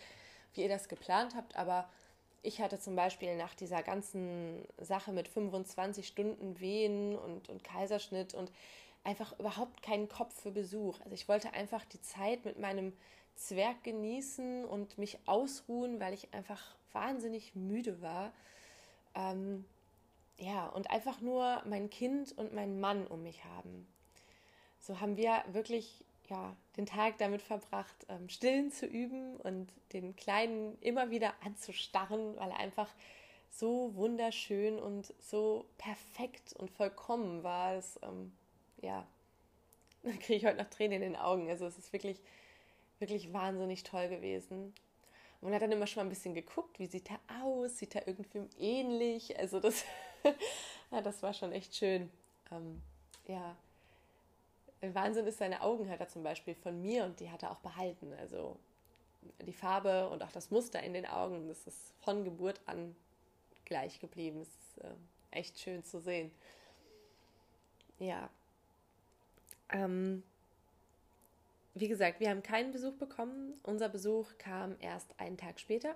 wie 0.54 0.62
ihr 0.62 0.68
das 0.68 0.88
geplant 0.88 1.34
habt, 1.34 1.56
aber 1.56 1.88
ich 2.42 2.60
hatte 2.60 2.78
zum 2.78 2.94
Beispiel 2.94 3.36
nach 3.36 3.54
dieser 3.54 3.82
ganzen 3.82 4.64
Sache 4.78 5.12
mit 5.12 5.28
25 5.28 6.06
Stunden 6.06 6.60
Wehen 6.60 7.16
und, 7.16 7.48
und 7.48 7.64
Kaiserschnitt 7.64 8.34
und 8.34 8.52
einfach 9.02 9.38
überhaupt 9.38 9.82
keinen 9.82 10.08
Kopf 10.08 10.42
für 10.42 10.52
Besuch. 10.52 11.00
Also 11.00 11.14
ich 11.14 11.28
wollte 11.28 11.52
einfach 11.52 11.84
die 11.84 12.00
Zeit 12.00 12.44
mit 12.44 12.58
meinem 12.58 12.92
Zwerg 13.34 13.82
genießen 13.84 14.64
und 14.64 14.96
mich 14.96 15.18
ausruhen, 15.26 16.00
weil 16.00 16.14
ich 16.14 16.32
einfach 16.32 16.76
wahnsinnig 16.92 17.54
müde 17.54 18.00
war. 18.00 18.32
Ähm, 19.16 19.64
ja, 20.38 20.66
und 20.68 20.90
einfach 20.90 21.20
nur 21.20 21.62
mein 21.64 21.90
Kind 21.90 22.36
und 22.36 22.54
mein 22.54 22.78
Mann 22.78 23.06
um 23.06 23.22
mich 23.22 23.44
haben. 23.44 23.88
So 24.80 25.00
haben 25.00 25.16
wir 25.16 25.42
wirklich 25.48 26.04
ja, 26.28 26.54
den 26.76 26.86
Tag 26.86 27.18
damit 27.18 27.42
verbracht, 27.42 28.06
ähm, 28.08 28.28
Stillen 28.28 28.70
zu 28.70 28.86
üben 28.86 29.36
und 29.36 29.72
den 29.92 30.14
Kleinen 30.16 30.76
immer 30.80 31.10
wieder 31.10 31.32
anzustarren, 31.44 32.36
weil 32.36 32.50
er 32.50 32.58
einfach 32.58 32.92
so 33.50 33.94
wunderschön 33.94 34.78
und 34.78 35.14
so 35.20 35.66
perfekt 35.78 36.52
und 36.52 36.70
vollkommen 36.70 37.42
war. 37.42 37.74
Es, 37.74 37.98
ähm, 38.02 38.32
ja, 38.82 39.06
da 40.02 40.10
kriege 40.12 40.34
ich 40.34 40.46
heute 40.46 40.62
noch 40.62 40.70
Tränen 40.70 41.02
in 41.02 41.12
den 41.12 41.20
Augen. 41.20 41.48
Also 41.48 41.66
es 41.66 41.78
ist 41.78 41.92
wirklich, 41.92 42.20
wirklich 42.98 43.32
wahnsinnig 43.32 43.84
toll 43.84 44.08
gewesen. 44.08 44.74
Man 45.40 45.54
hat 45.54 45.62
dann 45.62 45.72
immer 45.72 45.86
schon 45.86 46.00
mal 46.02 46.06
ein 46.06 46.10
bisschen 46.10 46.34
geguckt, 46.34 46.78
wie 46.78 46.86
sieht 46.86 47.08
er 47.10 47.20
aus, 47.42 47.78
sieht 47.78 47.94
er 47.94 48.06
irgendwie 48.08 48.48
ähnlich. 48.58 49.38
Also 49.38 49.60
das, 49.60 49.84
ja, 50.90 51.00
das 51.00 51.22
war 51.22 51.32
schon 51.32 51.52
echt 51.52 51.74
schön. 51.74 52.10
Ähm, 52.50 52.82
ja, 53.26 53.56
Wahnsinn 54.80 55.26
ist, 55.26 55.38
seine 55.38 55.62
Augen 55.62 55.88
hat 55.88 56.00
er 56.00 56.08
zum 56.08 56.22
Beispiel 56.22 56.54
von 56.54 56.80
mir 56.80 57.04
und 57.04 57.20
die 57.20 57.30
hat 57.30 57.42
er 57.42 57.50
auch 57.50 57.60
behalten. 57.60 58.12
Also 58.18 58.56
die 59.40 59.52
Farbe 59.52 60.08
und 60.08 60.22
auch 60.22 60.32
das 60.32 60.50
Muster 60.50 60.82
in 60.82 60.94
den 60.94 61.06
Augen, 61.06 61.48
das 61.48 61.66
ist 61.66 61.92
von 62.00 62.24
Geburt 62.24 62.60
an 62.66 62.94
gleich 63.64 64.00
geblieben. 64.00 64.40
Das 64.40 64.48
ist 64.48 64.84
äh, 64.84 65.38
echt 65.38 65.58
schön 65.58 65.82
zu 65.84 66.00
sehen. 66.00 66.30
Ja. 67.98 68.28
Ähm, 69.70 70.22
wie 71.78 71.88
gesagt, 71.88 72.20
wir 72.20 72.30
haben 72.30 72.42
keinen 72.42 72.72
Besuch 72.72 72.94
bekommen. 72.94 73.52
Unser 73.62 73.90
Besuch 73.90 74.26
kam 74.38 74.76
erst 74.80 75.18
einen 75.20 75.36
Tag 75.36 75.60
später. 75.60 75.94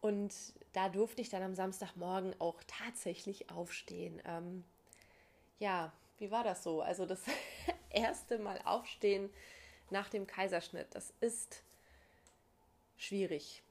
Und 0.00 0.32
da 0.72 0.88
durfte 0.88 1.20
ich 1.20 1.28
dann 1.28 1.42
am 1.42 1.54
Samstagmorgen 1.54 2.34
auch 2.38 2.62
tatsächlich 2.68 3.50
aufstehen. 3.50 4.22
Ähm, 4.24 4.64
ja, 5.58 5.92
wie 6.18 6.30
war 6.30 6.44
das 6.44 6.62
so? 6.62 6.80
Also 6.80 7.04
das 7.04 7.20
erste 7.90 8.38
Mal 8.38 8.60
aufstehen 8.64 9.28
nach 9.90 10.08
dem 10.08 10.26
Kaiserschnitt, 10.26 10.86
das 10.90 11.12
ist 11.20 11.62
schwierig. 12.96 13.62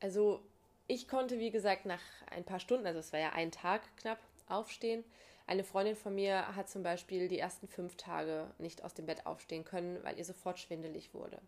Also 0.00 0.42
ich 0.86 1.08
konnte, 1.08 1.40
wie 1.40 1.50
gesagt, 1.50 1.86
nach 1.86 2.02
ein 2.30 2.44
paar 2.44 2.60
Stunden, 2.60 2.86
also 2.86 3.00
es 3.00 3.12
war 3.12 3.20
ja 3.20 3.32
ein 3.32 3.50
Tag 3.50 3.82
knapp, 3.96 4.20
aufstehen. 4.46 5.04
Eine 5.48 5.64
Freundin 5.64 5.96
von 5.96 6.14
mir 6.14 6.54
hat 6.54 6.68
zum 6.68 6.82
Beispiel 6.82 7.26
die 7.26 7.38
ersten 7.38 7.68
fünf 7.68 7.96
Tage 7.96 8.50
nicht 8.58 8.84
aus 8.84 8.92
dem 8.92 9.06
Bett 9.06 9.24
aufstehen 9.24 9.64
können, 9.64 9.98
weil 10.04 10.18
ihr 10.18 10.24
sofort 10.26 10.58
schwindelig 10.58 11.14
wurde. 11.14 11.40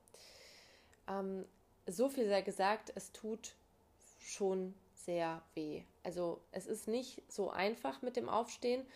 Ähm, 1.07 1.45
so 1.87 2.09
viel 2.09 2.26
sei 2.26 2.40
gesagt, 2.40 2.90
es 2.95 3.12
tut 3.12 3.52
schon 4.19 4.75
sehr 4.95 5.42
weh. 5.52 5.83
Also 6.02 6.40
es 6.50 6.66
ist 6.66 6.88
nicht 6.88 7.23
so 7.28 7.50
einfach 7.50 8.00
mit 8.00 8.16
dem 8.16 8.30
Aufstehen. 8.30 8.87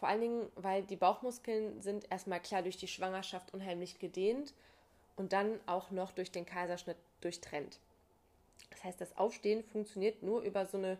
Vor 0.00 0.08
allen 0.08 0.22
Dingen, 0.22 0.50
weil 0.56 0.82
die 0.82 0.96
Bauchmuskeln 0.96 1.80
sind 1.80 2.10
erstmal 2.10 2.40
klar 2.40 2.62
durch 2.62 2.76
die 2.76 2.88
Schwangerschaft 2.88 3.54
unheimlich 3.54 4.00
gedehnt 4.00 4.54
und 5.14 5.32
dann 5.32 5.60
auch 5.66 5.92
noch 5.92 6.10
durch 6.10 6.32
den 6.32 6.46
Kaiserschnitt 6.46 6.96
durchtrennt. 7.20 7.78
Das 8.70 8.82
heißt, 8.82 9.00
das 9.00 9.16
Aufstehen 9.16 9.62
funktioniert 9.62 10.24
nur 10.24 10.40
über 10.40 10.66
so 10.66 10.78
eine 10.78 10.98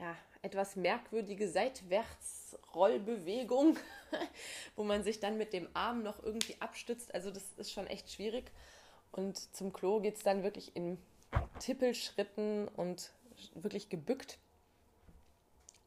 ja, 0.00 0.16
etwas 0.40 0.76
merkwürdige 0.76 1.48
Seitwärtsrollbewegung, 2.72 3.78
wo 4.76 4.84
man 4.84 5.02
sich 5.04 5.20
dann 5.20 5.38
mit 5.38 5.52
dem 5.52 5.68
Arm 5.74 6.02
noch 6.02 6.22
irgendwie 6.22 6.56
abstützt. 6.60 7.14
Also 7.14 7.30
das 7.30 7.44
ist 7.56 7.72
schon 7.72 7.86
echt 7.86 8.10
schwierig. 8.10 8.50
Und 9.12 9.54
zum 9.54 9.72
Klo 9.72 10.00
geht 10.00 10.16
es 10.16 10.22
dann 10.22 10.42
wirklich 10.42 10.74
in 10.74 10.98
Tippelschritten 11.58 12.68
und 12.68 13.12
wirklich 13.54 13.88
gebückt. 13.88 14.38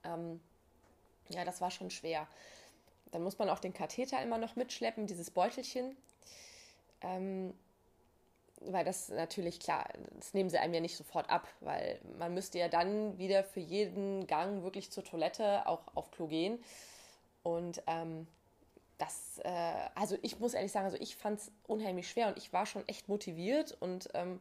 Ähm, 0.04 0.40
ja, 1.30 1.44
das 1.44 1.62
war 1.62 1.72
schon 1.72 1.90
schwer. 1.90 2.28
Dann 3.12 3.24
muss 3.24 3.40
man 3.40 3.50
auch 3.50 3.60
den 3.60 3.74
Katheter 3.74 4.22
immer 4.22 4.38
noch 4.38 4.56
mitschleppen, 4.56 5.08
dieses 5.08 5.32
Beutelchen. 5.32 5.96
Ähm, 7.02 7.54
weil 8.72 8.86
das 8.86 9.10
natürlich 9.10 9.60
klar, 9.60 9.88
das 10.18 10.34
nehmen 10.34 10.50
sie 10.50 10.58
einem 10.58 10.74
ja 10.74 10.80
nicht 10.80 10.98
sofort 10.98 11.30
ab, 11.30 11.48
weil 11.62 12.00
man 12.18 12.34
müsste 12.34 12.60
ja 12.60 12.68
dann 12.68 13.18
wieder 13.18 13.44
für 13.44 13.60
jeden 13.60 14.28
Gang 14.28 14.64
wirklich 14.64 14.92
zur 14.92 15.04
Toilette 15.04 15.68
auch 15.68 15.82
auf 15.96 16.12
Klo 16.12 16.28
gehen. 16.28 16.64
Und 17.44 17.82
ähm, 17.88 18.28
das, 18.98 19.40
äh, 19.44 19.90
also 19.96 20.18
ich 20.22 20.40
muss 20.40 20.54
ehrlich 20.54 20.72
sagen, 20.72 20.86
also 20.86 20.98
ich 21.00 21.16
fand 21.16 21.40
es 21.40 21.52
unheimlich 21.68 22.10
schwer 22.10 22.28
und 22.28 22.38
ich 22.38 22.54
war 22.54 22.66
schon 22.66 22.88
echt 22.88 23.10
motiviert 23.10 23.78
und 23.80 24.10
ähm, 24.14 24.40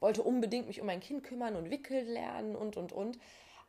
wollte 0.00 0.22
unbedingt 0.22 0.66
mich 0.66 0.80
um 0.80 0.86
mein 0.86 1.00
Kind 1.00 1.24
kümmern 1.24 1.56
und 1.56 1.70
wickeln 1.70 2.06
lernen 2.06 2.56
und 2.56 2.76
und 2.76 2.92
und. 2.92 3.18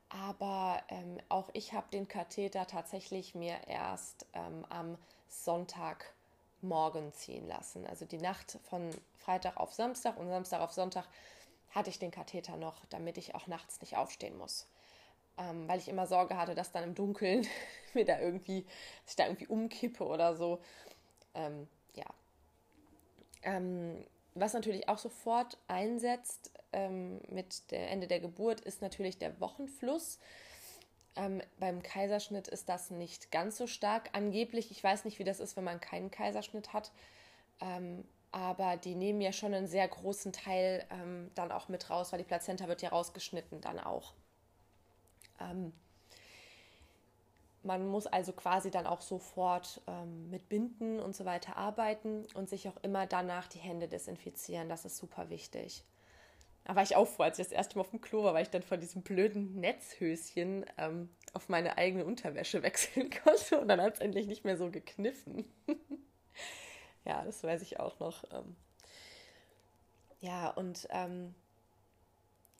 Aber 0.10 0.82
ähm, 0.90 1.18
auch 1.30 1.50
ich 1.54 1.74
habe 1.74 1.88
den 1.92 2.08
Katheter 2.08 2.66
tatsächlich 2.66 3.36
mir 3.36 3.56
erst 3.68 4.26
ähm, 4.34 4.66
am 4.70 4.98
Sonntagmorgen 6.62 7.14
ziehen 7.14 7.48
lassen. 7.48 7.86
Also 7.88 8.06
die 8.06 8.18
Nacht 8.18 8.60
von 8.70 8.90
Freitag 9.20 9.58
auf 9.58 9.74
Samstag 9.74 10.18
und 10.18 10.30
Samstag 10.30 10.62
auf 10.62 10.74
Sonntag 10.74 11.06
hatte 11.72 11.90
ich 11.90 12.00
den 12.00 12.12
Katheter 12.12 12.58
noch, 12.58 12.86
damit 12.90 13.18
ich 13.18 13.36
auch 13.36 13.48
nachts 13.48 13.82
nicht 13.82 13.98
aufstehen 13.98 14.38
muss. 14.38 14.68
Ähm, 15.38 15.68
weil 15.68 15.80
ich 15.80 15.88
immer 15.88 16.08
Sorge 16.08 16.38
hatte, 16.38 16.56
dass 16.56 16.72
dann 16.72 16.84
im 16.84 16.96
Dunkeln 16.96 17.46
mir 17.94 18.06
da 18.06 18.20
irgendwie, 18.20 18.64
dass 19.04 19.12
ich 19.12 19.16
da 19.16 19.26
irgendwie 19.26 19.48
umkippe 19.48 20.06
oder 20.06 20.36
so. 20.36 20.60
Ähm, 21.36 21.68
ja. 21.94 22.06
Ähm, 23.44 24.04
was 24.34 24.54
natürlich 24.54 24.88
auch 24.88 24.98
sofort 24.98 25.58
einsetzt 25.68 26.52
ähm, 26.72 27.20
mit 27.30 27.72
dem 27.72 27.82
Ende 27.82 28.08
der 28.08 28.20
Geburt, 28.20 28.62
ist 28.62 28.82
natürlich 28.82 29.18
der 29.18 29.40
Wochenfluss. 29.40 30.20
Ähm, 31.18 31.42
beim 31.60 31.82
Kaiserschnitt 31.82 32.48
ist 32.48 32.70
das 32.70 32.92
nicht 32.92 33.32
ganz 33.32 33.58
so 33.58 33.68
stark. 33.68 34.10
Angeblich, 34.14 34.72
ich 34.72 34.84
weiß 34.84 35.04
nicht, 35.04 35.20
wie 35.20 35.24
das 35.24 35.40
ist, 35.40 35.58
wenn 35.58 35.64
man 35.64 35.82
keinen 35.82 36.12
Kaiserschnitt 36.12 36.74
hat, 36.74 36.92
ähm, 37.60 38.06
aber 38.32 38.78
die 38.78 38.94
nehmen 38.94 39.20
ja 39.20 39.34
schon 39.34 39.54
einen 39.54 39.68
sehr 39.68 39.88
großen 39.88 40.32
Teil 40.32 40.86
ähm, 40.92 41.32
dann 41.34 41.52
auch 41.52 41.70
mit 41.70 41.90
raus, 41.90 42.12
weil 42.12 42.20
die 42.20 42.26
Plazenta 42.26 42.68
wird 42.68 42.84
ja 42.84 42.90
rausgeschnitten 42.90 43.62
dann 43.62 43.80
auch. 43.80 44.14
Ähm, 45.40 45.74
man 47.64 47.88
muss 47.88 48.06
also 48.08 48.32
quasi 48.32 48.70
dann 48.70 48.86
auch 48.86 49.02
sofort 49.02 49.82
ähm, 49.88 50.30
mit 50.30 50.50
Binden 50.50 51.00
und 51.00 51.15
so 51.15 51.26
weiter 51.26 51.58
arbeiten 51.58 52.26
und 52.36 52.48
sich 52.48 52.68
auch 52.70 52.78
immer 52.84 53.08
danach 53.08 53.48
die 53.48 53.60
Hände 53.60 53.88
desinfizieren. 53.88 54.70
Das 54.70 54.86
ist 54.86 54.98
super 54.98 55.30
wichtig. 55.30 55.84
Da 56.68 56.76
war 56.76 56.84
ich 56.84 56.96
auch 56.96 57.08
froh, 57.08 57.24
als 57.24 57.39
ich 57.39 57.46
das 57.46 57.54
erste 57.54 57.78
Mal 57.78 57.82
auf 57.82 57.91
dem 57.91 58.02
Klo 58.02 58.24
war, 58.24 58.34
weil 58.34 58.44
ich 58.44 58.50
dann 58.50 58.62
von 58.62 58.80
diesem 58.80 59.02
blöden 59.02 59.56
Netzhöschen 59.56 60.65
ähm, 60.78 61.10
auf 61.34 61.50
meine 61.50 61.78
eigene 61.78 62.06
Unterwäsche 62.06 62.63
wechseln 62.63 63.10
konnte 63.24 63.60
und 63.60 63.68
dann 63.68 63.82
hat 63.82 63.96
es 63.96 64.00
endlich 64.00 64.28
nicht 64.28 64.46
mehr 64.46 64.58
so 64.58 64.72
gekniffen. 64.72 65.46
ja, 67.06 67.24
das 67.24 67.44
weiß 67.44 67.62
ich 67.62 67.80
auch 67.80 68.00
noch. 68.00 68.24
Ähm. 68.32 68.56
ja, 70.20 70.50
und 70.50 70.88
ähm, 70.92 71.36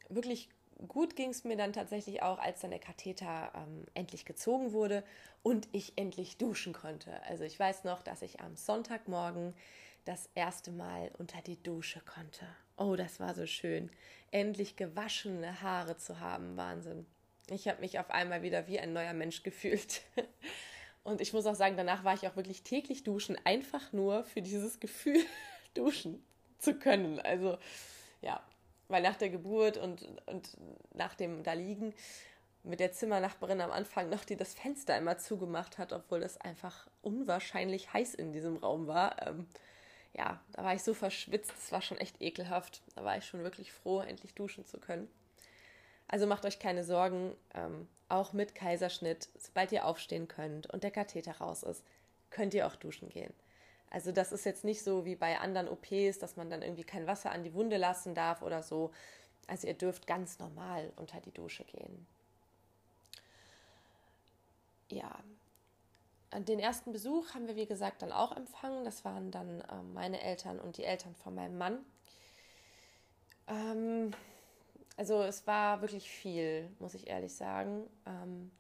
wirklich 0.10 0.50
gut 0.88 1.16
ging 1.16 1.30
es 1.30 1.44
mir 1.44 1.58
dann 1.58 1.74
tatsächlich 1.74 2.22
auch, 2.22 2.40
als 2.40 2.62
dann 2.62 2.72
der 2.72 2.80
Katheter 2.80 3.52
ähm, 3.56 3.86
endlich 3.94 4.26
gezogen 4.26 4.74
wurde 4.74 5.04
und 5.44 5.68
ich 5.72 5.98
endlich 5.98 6.38
duschen 6.38 6.74
konnte. 6.74 7.22
Also 7.24 7.44
ich 7.44 7.60
weiß 7.60 7.84
noch, 7.84 8.04
dass 8.04 8.22
ich 8.22 8.40
am 8.42 8.56
Sonntagmorgen 8.56 9.54
das 10.06 10.30
erste 10.36 10.72
Mal 10.72 11.12
unter 11.18 11.42
die 11.42 11.62
Dusche 11.62 12.02
konnte. 12.02 12.46
Oh, 12.78 12.96
das 12.96 13.20
war 13.20 13.34
so 13.34 13.46
schön. 13.46 13.90
Endlich 14.32 14.76
gewaschene 14.76 15.62
Haare 15.62 15.98
zu 15.98 16.20
haben. 16.20 16.56
Wahnsinn. 16.56 17.06
Ich 17.50 17.68
habe 17.68 17.82
mich 17.82 18.00
auf 18.00 18.10
einmal 18.12 18.42
wieder 18.42 18.68
wie 18.68 18.80
ein 18.80 18.94
neuer 18.94 19.14
Mensch 19.14 19.44
gefühlt. 19.44 20.02
Und 21.04 21.22
ich 21.22 21.32
muss 21.32 21.46
auch 21.46 21.56
sagen, 21.56 21.78
danach 21.78 22.04
war 22.04 22.14
ich 22.14 22.28
auch 22.28 22.36
wirklich 22.36 22.64
täglich 22.64 23.04
duschen, 23.04 23.38
einfach 23.46 23.94
nur 23.94 24.26
für 24.26 24.42
dieses 24.42 24.80
Gefühl, 24.82 25.24
duschen 25.74 26.22
zu 26.60 26.74
können. 26.74 27.20
Also 27.20 27.58
ja, 28.22 28.42
weil 28.90 29.02
nach 29.02 29.16
der 29.16 29.30
Geburt 29.30 29.78
und, 29.78 30.06
und 30.26 30.58
nach 30.94 31.16
dem 31.16 31.44
Daliegen 31.44 31.94
mit 32.64 32.80
der 32.80 32.92
Zimmernachbarin 32.92 33.62
am 33.62 33.72
Anfang 33.72 34.10
noch, 34.10 34.26
die 34.26 34.36
das 34.36 34.54
Fenster 34.54 34.98
immer 34.98 35.18
zugemacht 35.18 35.78
hat, 35.78 35.94
obwohl 35.94 36.20
das 36.20 36.40
einfach 36.42 36.88
unwahrscheinlich 37.02 37.94
heiß 37.94 38.14
in 38.14 38.34
diesem 38.34 38.58
Raum 38.58 38.88
war. 38.88 39.26
Ähm, 39.26 39.48
ja, 40.14 40.42
da 40.52 40.64
war 40.64 40.74
ich 40.74 40.84
so 40.84 40.94
verschwitzt, 40.94 41.52
das 41.52 41.72
war 41.72 41.82
schon 41.82 41.98
echt 41.98 42.22
ekelhaft. 42.22 42.82
Da 42.96 43.06
war 43.06 43.18
ich 43.18 43.26
schon 43.26 43.44
wirklich 43.44 43.72
froh, 43.72 44.02
endlich 44.02 44.34
duschen 44.34 44.66
zu 44.66 44.80
können. 44.80 45.08
Also 46.08 46.26
macht 46.26 46.46
euch 46.46 46.60
keine 46.60 46.84
Sorgen, 46.84 47.36
ähm, 47.54 47.88
auch 48.10 48.34
mit 48.34 48.56
Kaiserschnitt, 48.56 49.28
sobald 49.38 49.72
ihr 49.72 49.86
aufstehen 49.86 50.28
könnt 50.28 50.68
und 50.68 50.84
der 50.84 50.92
Katheter 50.92 51.38
raus 51.38 51.64
ist, 51.64 51.84
könnt 52.30 52.54
ihr 52.54 52.68
auch 52.68 52.76
duschen 52.76 53.10
gehen. 53.10 53.34
Also 53.90 54.12
das 54.12 54.32
ist 54.32 54.46
jetzt 54.46 54.64
nicht 54.64 54.84
so 54.84 55.06
wie 55.06 55.16
bei 55.16 55.40
anderen 55.40 55.68
OPs, 55.68 56.20
dass 56.20 56.36
man 56.36 56.50
dann 56.50 56.62
irgendwie 56.62 56.84
kein 56.84 57.08
Wasser 57.08 57.32
an 57.32 57.44
die 57.44 57.54
Wunde 57.54 57.78
lassen 57.78 58.16
darf 58.16 58.42
oder 58.42 58.64
so. 58.64 58.92
Also 59.48 59.68
ihr 59.68 59.74
dürft 59.74 60.08
ganz 60.08 60.40
normal 60.40 60.92
unter 60.98 61.20
die 61.22 61.32
Dusche 61.32 61.64
gehen. 61.66 62.06
Ja, 64.90 65.18
den 66.34 66.60
ersten 66.60 66.92
Besuch 66.92 67.34
haben 67.34 67.48
wir, 67.48 67.56
wie 67.56 67.66
gesagt, 67.66 68.02
dann 68.02 68.12
auch 68.12 68.36
empfangen. 68.36 68.84
Das 68.84 69.06
waren 69.06 69.32
dann 69.32 69.62
äh, 69.62 69.82
meine 69.94 70.22
Eltern 70.22 70.60
und 70.60 70.78
die 70.78 70.84
Eltern 70.84 71.16
von 71.16 71.34
meinem 71.34 71.58
Mann. 71.58 71.80
Ähm, 73.48 74.12
also 74.98 75.22
es 75.22 75.46
war 75.46 75.82
wirklich 75.82 76.10
viel, 76.10 76.70
muss 76.80 76.96
ich 76.96 77.08
ehrlich 77.08 77.34
sagen. 77.34 77.88
Ähm, 78.06 78.52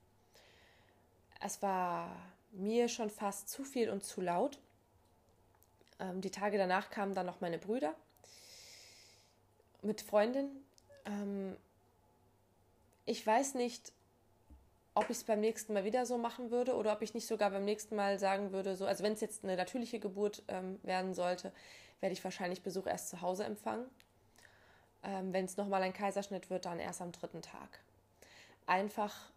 es 1.41 1.61
war 1.61 2.15
mir 2.51 2.87
schon 2.87 3.09
fast 3.09 3.49
zu 3.49 3.63
viel 3.63 3.89
und 3.89 4.03
zu 4.03 4.21
laut. 4.21 4.59
Ähm, 5.99 6.21
die 6.21 6.31
Tage 6.31 6.57
danach 6.57 6.89
kamen 6.91 7.15
dann 7.15 7.25
noch 7.25 7.41
meine 7.41 7.57
Brüder 7.57 7.95
mit 9.81 10.01
Freundin. 10.01 10.49
Ähm, 11.05 11.57
ich 13.05 13.25
weiß 13.25 13.55
nicht, 13.55 13.91
ob 14.93 15.09
ich 15.09 15.17
es 15.17 15.23
beim 15.23 15.39
nächsten 15.39 15.73
Mal 15.73 15.85
wieder 15.85 16.05
so 16.05 16.17
machen 16.17 16.51
würde 16.51 16.75
oder 16.75 16.93
ob 16.93 17.01
ich 17.01 17.13
nicht 17.13 17.27
sogar 17.27 17.49
beim 17.51 17.65
nächsten 17.65 17.95
Mal 17.95 18.19
sagen 18.19 18.51
würde, 18.51 18.75
so, 18.75 18.85
also 18.85 19.03
wenn 19.03 19.13
es 19.13 19.21
jetzt 19.21 19.43
eine 19.43 19.55
natürliche 19.55 19.99
Geburt 19.99 20.43
ähm, 20.47 20.79
werden 20.83 21.13
sollte, 21.13 21.51
werde 21.99 22.13
ich 22.13 22.23
wahrscheinlich 22.23 22.61
Besuch 22.61 22.85
erst 22.85 23.09
zu 23.09 23.21
Hause 23.21 23.43
empfangen. 23.43 23.85
Ähm, 25.07 25.31
wenn 25.31 25.45
es 25.45 25.55
nochmal 25.55 25.81
ein 25.83 25.93
Kaiserschnitt 25.93 26.49
wird, 26.49 26.65
dann 26.65 26.79
erst 26.79 27.01
am 27.01 27.13
dritten 27.13 27.41
Tag. 27.41 27.79
Einfach 28.65 29.31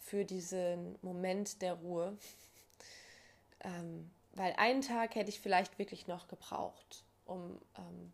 für 0.00 0.24
diesen 0.24 0.98
Moment 1.02 1.60
der 1.60 1.74
Ruhe. 1.74 2.16
ähm, 3.60 4.10
weil 4.32 4.54
einen 4.56 4.80
Tag 4.80 5.14
hätte 5.14 5.28
ich 5.28 5.38
vielleicht 5.38 5.78
wirklich 5.78 6.06
noch 6.06 6.28
gebraucht, 6.28 7.04
um 7.26 7.60
ähm, 7.76 8.12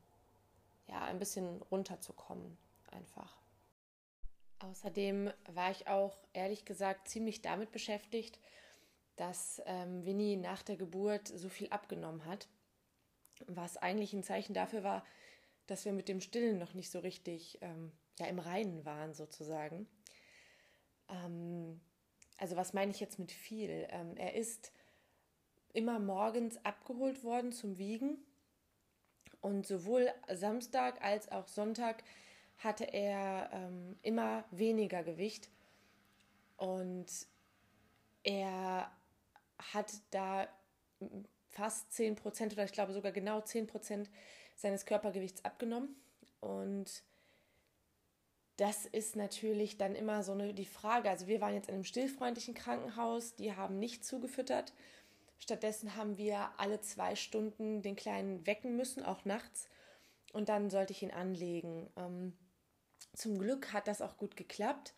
ja 0.88 1.04
ein 1.04 1.20
bisschen 1.20 1.62
runterzukommen, 1.70 2.58
einfach. 2.90 3.36
Außerdem 4.58 5.30
war 5.52 5.70
ich 5.70 5.86
auch 5.86 6.18
ehrlich 6.32 6.64
gesagt 6.64 7.08
ziemlich 7.08 7.42
damit 7.42 7.70
beschäftigt, 7.70 8.40
dass 9.14 9.62
ähm, 9.66 10.04
Winnie 10.04 10.36
nach 10.36 10.64
der 10.64 10.76
Geburt 10.76 11.28
so 11.28 11.48
viel 11.48 11.68
abgenommen 11.68 12.24
hat, 12.24 12.48
was 13.46 13.76
eigentlich 13.76 14.12
ein 14.12 14.24
Zeichen 14.24 14.54
dafür 14.54 14.82
war, 14.82 15.04
dass 15.68 15.84
wir 15.84 15.92
mit 15.92 16.08
dem 16.08 16.20
Stillen 16.20 16.58
noch 16.58 16.74
nicht 16.74 16.90
so 16.90 16.98
richtig 16.98 17.58
ähm, 17.60 17.92
ja 18.18 18.26
im 18.26 18.40
Reinen 18.40 18.84
waren 18.84 19.14
sozusagen. 19.14 19.86
Ähm, 21.08 21.80
also 22.36 22.56
was 22.56 22.72
meine 22.72 22.90
ich 22.90 23.00
jetzt 23.00 23.18
mit 23.18 23.30
viel? 23.30 23.86
Ähm, 23.90 24.16
er 24.16 24.34
ist 24.34 24.72
immer 25.72 25.98
morgens 25.98 26.62
abgeholt 26.64 27.22
worden 27.22 27.52
zum 27.52 27.78
Wiegen. 27.78 28.18
Und 29.40 29.66
sowohl 29.66 30.10
Samstag 30.32 31.00
als 31.02 31.30
auch 31.30 31.46
Sonntag 31.46 32.02
hatte 32.58 32.84
er 32.84 33.50
ähm, 33.52 33.96
immer 34.02 34.44
weniger 34.50 35.04
Gewicht 35.04 35.48
und 36.56 37.06
er 38.24 38.90
hat 39.72 39.92
da 40.10 40.48
fast 41.46 41.92
10 41.92 42.16
Prozent 42.16 42.52
oder 42.52 42.64
ich 42.64 42.72
glaube 42.72 42.92
sogar 42.92 43.12
genau 43.12 43.40
10 43.40 43.68
Prozent 43.68 44.10
seines 44.58 44.84
Körpergewichts 44.84 45.44
abgenommen. 45.44 45.96
Und 46.40 47.02
das 48.56 48.86
ist 48.86 49.14
natürlich 49.14 49.78
dann 49.78 49.94
immer 49.94 50.22
so 50.22 50.32
eine, 50.32 50.52
die 50.52 50.66
Frage. 50.66 51.08
Also 51.08 51.28
wir 51.28 51.40
waren 51.40 51.54
jetzt 51.54 51.68
in 51.68 51.76
einem 51.76 51.84
stillfreundlichen 51.84 52.54
Krankenhaus, 52.54 53.36
die 53.36 53.54
haben 53.54 53.78
nicht 53.78 54.04
zugefüttert. 54.04 54.74
Stattdessen 55.38 55.94
haben 55.94 56.18
wir 56.18 56.50
alle 56.56 56.80
zwei 56.80 57.14
Stunden 57.14 57.82
den 57.82 57.94
Kleinen 57.94 58.46
wecken 58.46 58.76
müssen, 58.76 59.04
auch 59.04 59.24
nachts. 59.24 59.68
Und 60.32 60.48
dann 60.48 60.70
sollte 60.70 60.92
ich 60.92 61.02
ihn 61.02 61.12
anlegen. 61.12 61.88
Ähm, 61.96 62.36
zum 63.14 63.38
Glück 63.38 63.72
hat 63.72 63.86
das 63.86 64.02
auch 64.02 64.16
gut 64.16 64.36
geklappt. 64.36 64.94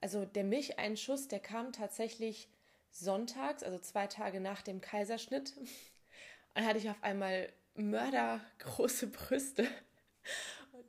Also 0.00 0.24
der 0.24 0.44
Milcheinschuss, 0.44 1.28
der 1.28 1.40
kam 1.40 1.72
tatsächlich 1.72 2.50
sonntags, 2.90 3.62
also 3.62 3.78
zwei 3.78 4.08
Tage 4.08 4.40
nach 4.40 4.62
dem 4.62 4.80
Kaiserschnitt. 4.80 5.56
Und 6.54 6.66
hatte 6.66 6.78
ich 6.78 6.90
auf 6.90 7.02
einmal 7.02 7.52
mördergroße 7.76 9.08
Brüste. 9.08 9.66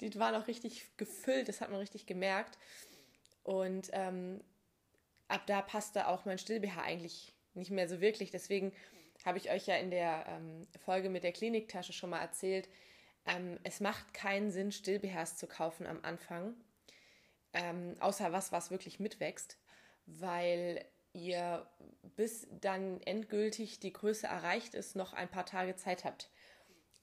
Die 0.02 0.18
waren 0.20 0.36
auch 0.36 0.48
richtig 0.48 0.96
gefüllt, 0.98 1.48
das 1.48 1.62
hat 1.62 1.70
man 1.70 1.80
richtig 1.80 2.06
gemerkt. 2.06 2.58
Und 3.44 3.90
ähm, 3.94 4.42
ab 5.28 5.48
da 5.48 5.62
passte 5.62 6.08
auch 6.08 6.26
mein 6.26 6.38
Still-BH 6.38 6.82
eigentlich 6.82 7.34
nicht 7.54 7.72
mehr 7.72 7.88
so 7.88 8.02
wirklich. 8.02 8.32
Deswegen 8.32 8.74
habe 9.26 9.38
ich 9.38 9.50
euch 9.50 9.66
ja 9.68 9.76
in 9.76 9.92
der 9.92 10.26
ähm, 10.28 10.68
Folge 10.86 11.10
mit 11.10 11.24
der 11.24 11.32
Kliniktasche 11.32 11.94
schon 11.94 12.10
mal 12.10 12.22
erzählt, 12.22 12.70
ähm, 13.26 13.60
es 13.64 13.82
macht 13.82 14.14
keinen 14.14 14.52
Sinn, 14.52 14.72
Still-BHs 14.72 15.38
zu 15.38 15.48
kaufen 15.48 15.86
am 15.86 16.00
Anfang, 16.02 16.56
ähm, 17.54 17.96
außer 18.00 18.32
was, 18.32 18.52
was 18.52 18.72
wirklich 18.72 19.00
mitwächst, 19.00 19.58
weil 20.06 20.86
ihr 21.14 21.68
bis 22.16 22.48
dann 22.62 23.02
endgültig 23.02 23.80
die 23.80 23.92
Größe 23.92 24.28
erreicht 24.28 24.76
ist, 24.76 24.96
noch 24.96 25.14
ein 25.14 25.30
paar 25.30 25.46
Tage 25.46 25.76
Zeit 25.76 26.06
habt. 26.06 26.30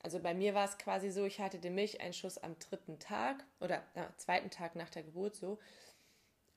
Also 0.04 0.20
bei 0.20 0.34
mir 0.34 0.52
war 0.52 0.66
es 0.66 0.76
quasi 0.76 1.10
so, 1.10 1.24
ich 1.24 1.40
hatte 1.40 1.58
den 1.58 1.74
Milcheinschuss 1.74 2.36
am 2.36 2.58
dritten 2.58 2.98
Tag 2.98 3.42
oder 3.58 3.78
äh, 3.94 4.04
zweiten 4.18 4.50
Tag 4.50 4.76
nach 4.76 4.90
der 4.90 5.02
Geburt 5.02 5.34
so. 5.34 5.58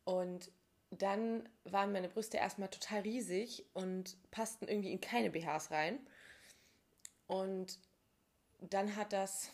Und 0.04 0.52
dann 0.90 1.48
waren 1.64 1.94
meine 1.94 2.10
Brüste 2.10 2.36
erstmal 2.36 2.68
total 2.68 3.04
riesig 3.04 3.66
und 3.74 4.18
passten 4.32 4.68
irgendwie 4.68 4.92
in 4.92 5.00
keine 5.00 5.30
BHs 5.30 5.72
rein. 5.72 5.98
Und 7.28 7.80
dann 8.60 8.98
hat 8.98 9.14
das 9.14 9.50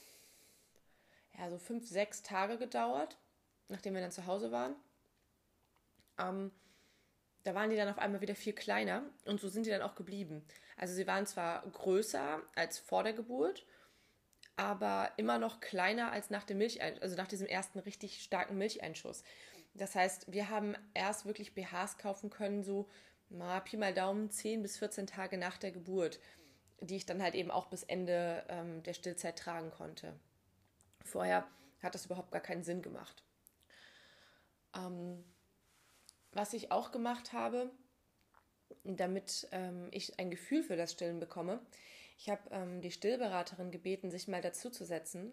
ja 1.38 1.52
so 1.52 1.60
fünf, 1.60 1.88
sechs 1.88 2.24
Tage 2.24 2.58
gedauert, 2.58 3.20
nachdem 3.68 3.94
wir 3.94 4.02
dann 4.02 4.12
zu 4.12 4.26
Hause 4.26 4.52
waren. 4.52 4.76
Ähm, 6.18 6.50
da 7.44 7.54
waren 7.54 7.70
die 7.70 7.76
dann 7.76 7.90
auf 7.90 8.00
einmal 8.00 8.22
wieder 8.22 8.36
viel 8.36 8.54
kleiner 8.54 9.04
und 9.26 9.40
so 9.40 9.50
sind 9.50 9.68
die 9.68 9.70
dann 9.70 9.84
auch 9.84 9.94
geblieben. 9.94 10.44
Also 10.78 10.96
sie 10.96 11.06
waren 11.06 11.28
zwar 11.28 11.62
größer 11.70 12.42
als 12.56 12.80
vor 12.80 13.04
der 13.04 13.14
Geburt, 13.14 13.68
aber 14.56 15.12
immer 15.18 15.40
noch 15.40 15.60
kleiner 15.60 16.12
als 16.12 16.30
nach 16.30 16.44
dem 16.44 16.60
Milcheinschuss, 16.60 17.02
also 17.02 17.16
nach 17.16 17.28
diesem 17.28 17.48
ersten 17.48 17.80
richtig 17.80 18.22
starken 18.24 18.58
Milcheinschuss. 18.58 19.24
Das 19.74 19.96
heißt, 19.96 20.32
wir 20.32 20.50
haben 20.50 20.76
erst 20.94 21.26
wirklich 21.26 21.56
BHs 21.56 21.98
kaufen 21.98 22.30
können, 22.30 22.64
so 22.64 22.88
mal 23.30 23.60
Pi 23.62 23.78
mal 23.78 23.94
Daumen 23.94 24.30
10 24.30 24.62
bis 24.62 24.78
14 24.78 25.08
Tage 25.08 25.38
nach 25.38 25.58
der 25.58 25.72
Geburt, 25.72 26.20
die 26.80 26.98
ich 26.98 27.06
dann 27.06 27.24
halt 27.24 27.34
eben 27.34 27.50
auch 27.50 27.68
bis 27.68 27.84
Ende 27.84 28.46
ähm, 28.50 28.84
der 28.84 28.94
Stillzeit 28.94 29.40
tragen 29.40 29.72
konnte. 29.72 30.14
Vorher 31.04 31.48
hat 31.82 31.96
das 31.96 32.06
überhaupt 32.06 32.32
gar 32.32 32.42
keinen 32.42 32.64
Sinn 32.64 32.82
gemacht. 32.82 33.24
Ähm, 34.76 35.24
was 36.32 36.54
ich 36.54 36.72
auch 36.72 36.92
gemacht 36.92 37.34
habe, 37.34 37.72
damit 38.84 39.48
ähm, 39.52 39.88
ich 39.92 40.20
ein 40.20 40.32
Gefühl 40.32 40.64
für 40.64 40.76
das 40.76 40.92
Stillen 40.92 41.20
bekomme, 41.20 41.60
ich 42.18 42.30
habe 42.30 42.50
ähm, 42.52 42.82
die 42.82 42.92
Stillberaterin 42.92 43.72
gebeten, 43.72 44.12
sich 44.12 44.28
mal 44.28 44.42
dazu 44.42 44.70
zu 44.70 44.86
setzen 44.86 45.32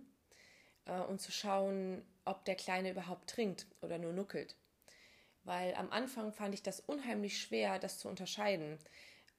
äh, 0.87 1.01
und 1.01 1.21
zu 1.21 1.33
schauen, 1.33 2.05
ob 2.25 2.45
der 2.45 2.57
Kleine 2.57 2.91
überhaupt 2.91 3.31
trinkt 3.31 3.67
oder 3.81 3.99
nur 3.99 4.13
nuckelt. 4.13 4.57
Weil 5.45 5.75
am 5.75 5.91
Anfang 5.91 6.33
fand 6.33 6.55
ich 6.55 6.63
das 6.63 6.81
unheimlich 6.81 7.41
schwer, 7.41 7.79
das 7.79 7.99
zu 7.99 8.09
unterscheiden. 8.09 8.79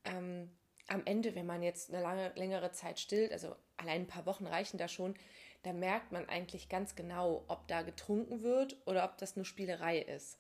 Ähm, 0.04 0.50
am 0.88 1.06
Ende, 1.06 1.36
wenn 1.36 1.46
man 1.46 1.62
jetzt 1.62 1.90
eine 1.90 2.02
lange, 2.02 2.32
längere 2.36 2.72
Zeit 2.72 3.00
stillt, 3.00 3.32
also 3.32 3.56
allein 3.78 4.02
ein 4.02 4.08
paar 4.08 4.26
Wochen 4.26 4.48
reichen 4.48 4.78
da 4.78 4.88
schon, 4.88 5.16
da 5.64 5.74
merkt 5.74 6.12
man 6.12 6.28
eigentlich 6.28 6.70
ganz 6.70 6.96
genau, 6.96 7.46
ob 7.48 7.68
da 7.68 7.84
getrunken 7.84 8.42
wird 8.42 8.82
oder 8.88 9.06
ob 9.06 9.18
das 9.18 9.36
nur 9.36 9.46
Spielerei 9.46 10.00
ist. 10.00 10.38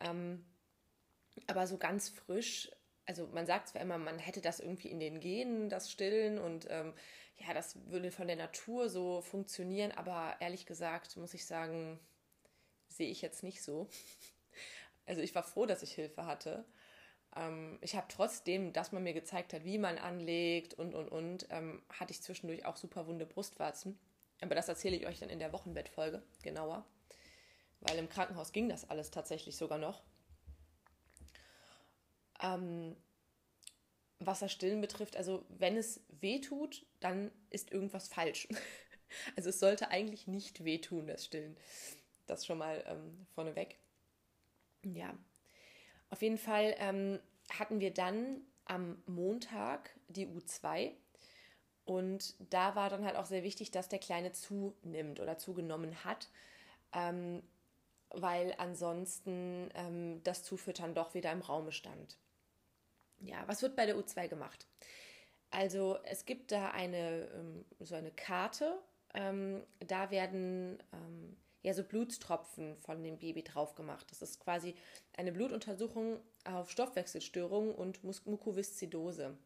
Ähm, 0.00 0.44
aber 1.46 1.66
so 1.66 1.78
ganz 1.78 2.08
frisch, 2.08 2.70
also 3.06 3.26
man 3.28 3.46
sagt 3.46 3.68
zwar 3.68 3.82
immer, 3.82 3.98
man 3.98 4.18
hätte 4.18 4.40
das 4.40 4.60
irgendwie 4.60 4.88
in 4.88 5.00
den 5.00 5.20
Genen, 5.20 5.68
das 5.68 5.90
Stillen 5.90 6.38
und 6.38 6.66
ähm, 6.70 6.92
ja, 7.36 7.54
das 7.54 7.76
würde 7.90 8.10
von 8.10 8.26
der 8.26 8.36
Natur 8.36 8.88
so 8.88 9.20
funktionieren, 9.22 9.92
aber 9.92 10.36
ehrlich 10.40 10.66
gesagt 10.66 11.16
muss 11.16 11.34
ich 11.34 11.46
sagen, 11.46 11.98
sehe 12.88 13.10
ich 13.10 13.22
jetzt 13.22 13.42
nicht 13.42 13.62
so. 13.62 13.88
Also 15.04 15.20
ich 15.20 15.34
war 15.34 15.42
froh, 15.42 15.66
dass 15.66 15.82
ich 15.82 15.92
Hilfe 15.94 16.26
hatte. 16.26 16.64
Ähm, 17.34 17.76
ich 17.80 17.96
habe 17.96 18.06
trotzdem, 18.08 18.72
dass 18.72 18.92
man 18.92 19.02
mir 19.02 19.12
gezeigt 19.12 19.52
hat, 19.52 19.64
wie 19.64 19.76
man 19.76 19.98
anlegt 19.98 20.74
und 20.74 20.94
und 20.94 21.08
und, 21.08 21.48
ähm, 21.50 21.82
hatte 21.88 22.12
ich 22.12 22.22
zwischendurch 22.22 22.64
auch 22.66 22.76
super 22.76 23.08
wunde 23.08 23.26
Brustwarzen. 23.26 23.98
Aber 24.40 24.54
das 24.54 24.68
erzähle 24.68 24.94
ich 24.96 25.08
euch 25.08 25.18
dann 25.18 25.28
in 25.28 25.40
der 25.40 25.52
Wochenbettfolge 25.52 26.22
genauer 26.44 26.86
weil 27.82 27.98
im 27.98 28.08
Krankenhaus 28.08 28.52
ging 28.52 28.68
das 28.68 28.88
alles 28.88 29.10
tatsächlich 29.10 29.56
sogar 29.56 29.78
noch. 29.78 30.02
Ähm, 32.42 32.96
was 34.18 34.40
das 34.40 34.52
Stillen 34.52 34.80
betrifft, 34.80 35.16
also 35.16 35.44
wenn 35.48 35.76
es 35.76 36.04
weh 36.08 36.40
tut, 36.40 36.86
dann 37.00 37.32
ist 37.50 37.72
irgendwas 37.72 38.08
falsch. 38.08 38.48
also 39.36 39.48
es 39.50 39.58
sollte 39.58 39.88
eigentlich 39.90 40.26
nicht 40.26 40.64
wehtun, 40.64 41.06
das 41.06 41.24
Stillen. 41.24 41.56
Das 42.26 42.46
schon 42.46 42.58
mal 42.58 42.84
ähm, 42.86 43.26
vorneweg. 43.34 43.78
Ja, 44.84 45.16
auf 46.10 46.22
jeden 46.22 46.38
Fall 46.38 46.74
ähm, 46.78 47.18
hatten 47.50 47.80
wir 47.80 47.92
dann 47.92 48.42
am 48.64 49.02
Montag 49.06 49.90
die 50.08 50.26
U2 50.26 50.92
und 51.84 52.34
da 52.52 52.76
war 52.76 52.90
dann 52.90 53.04
halt 53.04 53.16
auch 53.16 53.26
sehr 53.26 53.42
wichtig, 53.42 53.70
dass 53.70 53.88
der 53.88 53.98
Kleine 53.98 54.32
zunimmt 54.32 55.20
oder 55.20 55.38
zugenommen 55.38 56.04
hat. 56.04 56.28
Ähm, 56.92 57.42
weil 58.14 58.54
ansonsten 58.58 59.70
ähm, 59.74 60.22
das 60.22 60.44
Zufüttern 60.44 60.94
doch 60.94 61.14
wieder 61.14 61.32
im 61.32 61.40
Raume 61.40 61.72
stand. 61.72 62.18
Ja, 63.24 63.42
was 63.46 63.62
wird 63.62 63.76
bei 63.76 63.86
der 63.86 63.96
U2 63.96 64.28
gemacht? 64.28 64.66
Also 65.50 65.98
es 66.04 66.24
gibt 66.24 66.52
da 66.52 66.70
eine 66.70 67.28
ähm, 67.34 67.64
so 67.80 67.94
eine 67.94 68.10
Karte, 68.10 68.78
ähm, 69.14 69.62
da 69.80 70.10
werden 70.10 70.82
ähm, 70.92 71.36
ja 71.62 71.74
so 71.74 71.84
Blutstropfen 71.84 72.76
von 72.76 73.02
dem 73.02 73.18
Baby 73.18 73.42
drauf 73.42 73.74
gemacht. 73.74 74.06
Das 74.10 74.22
ist 74.22 74.40
quasi 74.40 74.74
eine 75.16 75.32
Blutuntersuchung 75.32 76.20
auf 76.44 76.70
Stoffwechselstörungen 76.70 77.74
und 77.74 78.02
Mukoviszidose 78.02 79.36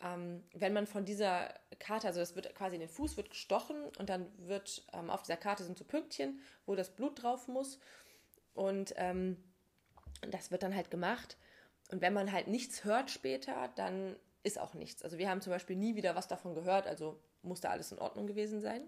ähm, 0.00 0.44
wenn 0.54 0.72
man 0.72 0.86
von 0.86 1.04
dieser 1.04 1.52
Karte, 1.78 2.06
also 2.06 2.20
das 2.20 2.36
wird 2.36 2.54
quasi 2.54 2.76
in 2.76 2.80
den 2.80 2.88
Fuß 2.88 3.16
wird 3.16 3.30
gestochen 3.30 3.84
und 3.98 4.08
dann 4.08 4.26
wird 4.46 4.84
ähm, 4.92 5.10
auf 5.10 5.22
dieser 5.22 5.36
Karte 5.36 5.64
sind 5.64 5.76
so 5.76 5.84
Pünktchen, 5.84 6.40
wo 6.66 6.74
das 6.74 6.90
Blut 6.90 7.22
drauf 7.22 7.48
muss 7.48 7.80
und 8.54 8.94
ähm, 8.96 9.36
das 10.30 10.50
wird 10.50 10.62
dann 10.62 10.74
halt 10.74 10.90
gemacht. 10.90 11.36
Und 11.88 12.00
wenn 12.00 12.12
man 12.12 12.32
halt 12.32 12.48
nichts 12.48 12.84
hört 12.84 13.10
später, 13.10 13.70
dann 13.76 14.16
ist 14.42 14.58
auch 14.58 14.74
nichts. 14.74 15.02
Also 15.02 15.18
wir 15.18 15.28
haben 15.28 15.40
zum 15.40 15.52
Beispiel 15.52 15.76
nie 15.76 15.96
wieder 15.96 16.14
was 16.14 16.28
davon 16.28 16.54
gehört, 16.54 16.86
also 16.86 17.18
muss 17.42 17.60
da 17.60 17.70
alles 17.70 17.92
in 17.92 17.98
Ordnung 17.98 18.26
gewesen 18.26 18.60
sein. 18.60 18.82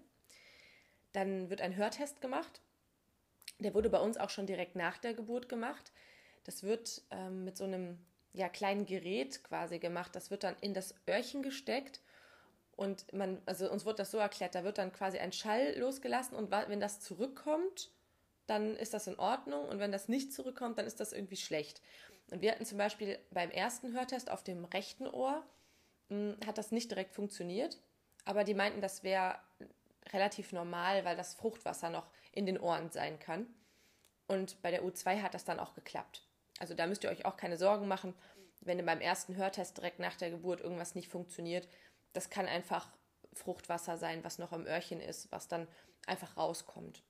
Dann 1.12 1.50
wird 1.50 1.60
ein 1.60 1.76
Hörtest 1.76 2.20
gemacht. 2.20 2.60
Der 3.58 3.74
wurde 3.74 3.90
bei 3.90 3.98
uns 3.98 4.16
auch 4.16 4.30
schon 4.30 4.46
direkt 4.46 4.76
nach 4.76 4.98
der 4.98 5.14
Geburt 5.14 5.48
gemacht. 5.48 5.92
Das 6.44 6.62
wird 6.62 7.02
ähm, 7.10 7.44
mit 7.44 7.56
so 7.56 7.64
einem 7.64 7.98
ja, 8.32 8.48
kleinen 8.48 8.86
Gerät 8.86 9.42
quasi 9.44 9.78
gemacht. 9.78 10.14
Das 10.14 10.30
wird 10.30 10.44
dann 10.44 10.56
in 10.60 10.72
das 10.72 10.94
Öhrchen 11.08 11.42
gesteckt 11.42 12.00
und 12.80 13.12
man, 13.12 13.42
also 13.44 13.70
uns 13.70 13.84
wird 13.84 13.98
das 13.98 14.10
so 14.10 14.16
erklärt, 14.16 14.54
da 14.54 14.64
wird 14.64 14.78
dann 14.78 14.90
quasi 14.90 15.18
ein 15.18 15.32
Schall 15.32 15.78
losgelassen 15.78 16.34
und 16.34 16.50
wenn 16.50 16.80
das 16.80 17.00
zurückkommt, 17.00 17.90
dann 18.46 18.74
ist 18.74 18.94
das 18.94 19.06
in 19.06 19.18
Ordnung 19.18 19.68
und 19.68 19.80
wenn 19.80 19.92
das 19.92 20.08
nicht 20.08 20.32
zurückkommt, 20.32 20.78
dann 20.78 20.86
ist 20.86 20.98
das 20.98 21.12
irgendwie 21.12 21.36
schlecht. 21.36 21.82
Und 22.30 22.42
wir 22.42 22.52
hatten 22.52 22.64
zum 22.64 22.78
Beispiel 22.78 23.18
beim 23.30 23.50
ersten 23.50 23.92
Hörtest 23.92 24.30
auf 24.30 24.42
dem 24.42 24.64
rechten 24.64 25.06
Ohr, 25.06 25.42
mh, 26.08 26.34
hm, 26.34 26.46
hat 26.46 26.58
das 26.58 26.70
nicht 26.70 26.90
direkt 26.90 27.14
funktioniert, 27.14 27.78
aber 28.24 28.44
die 28.44 28.54
meinten, 28.54 28.80
das 28.80 29.02
wäre 29.02 29.38
relativ 30.12 30.52
normal, 30.52 31.04
weil 31.04 31.16
das 31.16 31.34
Fruchtwasser 31.34 31.90
noch 31.90 32.06
in 32.32 32.46
den 32.46 32.58
Ohren 32.58 32.90
sein 32.90 33.18
kann. 33.18 33.46
Und 34.26 34.62
bei 34.62 34.70
der 34.70 34.84
U2 34.84 35.22
hat 35.22 35.34
das 35.34 35.44
dann 35.44 35.58
auch 35.58 35.74
geklappt. 35.74 36.26
Also 36.58 36.74
da 36.74 36.86
müsst 36.86 37.04
ihr 37.04 37.10
euch 37.10 37.24
auch 37.24 37.36
keine 37.36 37.56
Sorgen 37.56 37.88
machen, 37.88 38.14
wenn 38.60 38.84
beim 38.84 39.00
ersten 39.00 39.36
Hörtest 39.36 39.78
direkt 39.78 39.98
nach 39.98 40.16
der 40.16 40.30
Geburt 40.30 40.60
irgendwas 40.60 40.94
nicht 40.94 41.08
funktioniert. 41.08 41.66
Das 42.12 42.30
kann 42.30 42.46
einfach 42.46 42.88
Fruchtwasser 43.32 43.96
sein, 43.96 44.22
was 44.22 44.38
noch 44.38 44.52
im 44.52 44.66
Öhrchen 44.66 45.00
ist, 45.00 45.32
was 45.32 45.48
dann 45.48 45.66
einfach 46.06 46.36
rauskommt. 46.36 47.02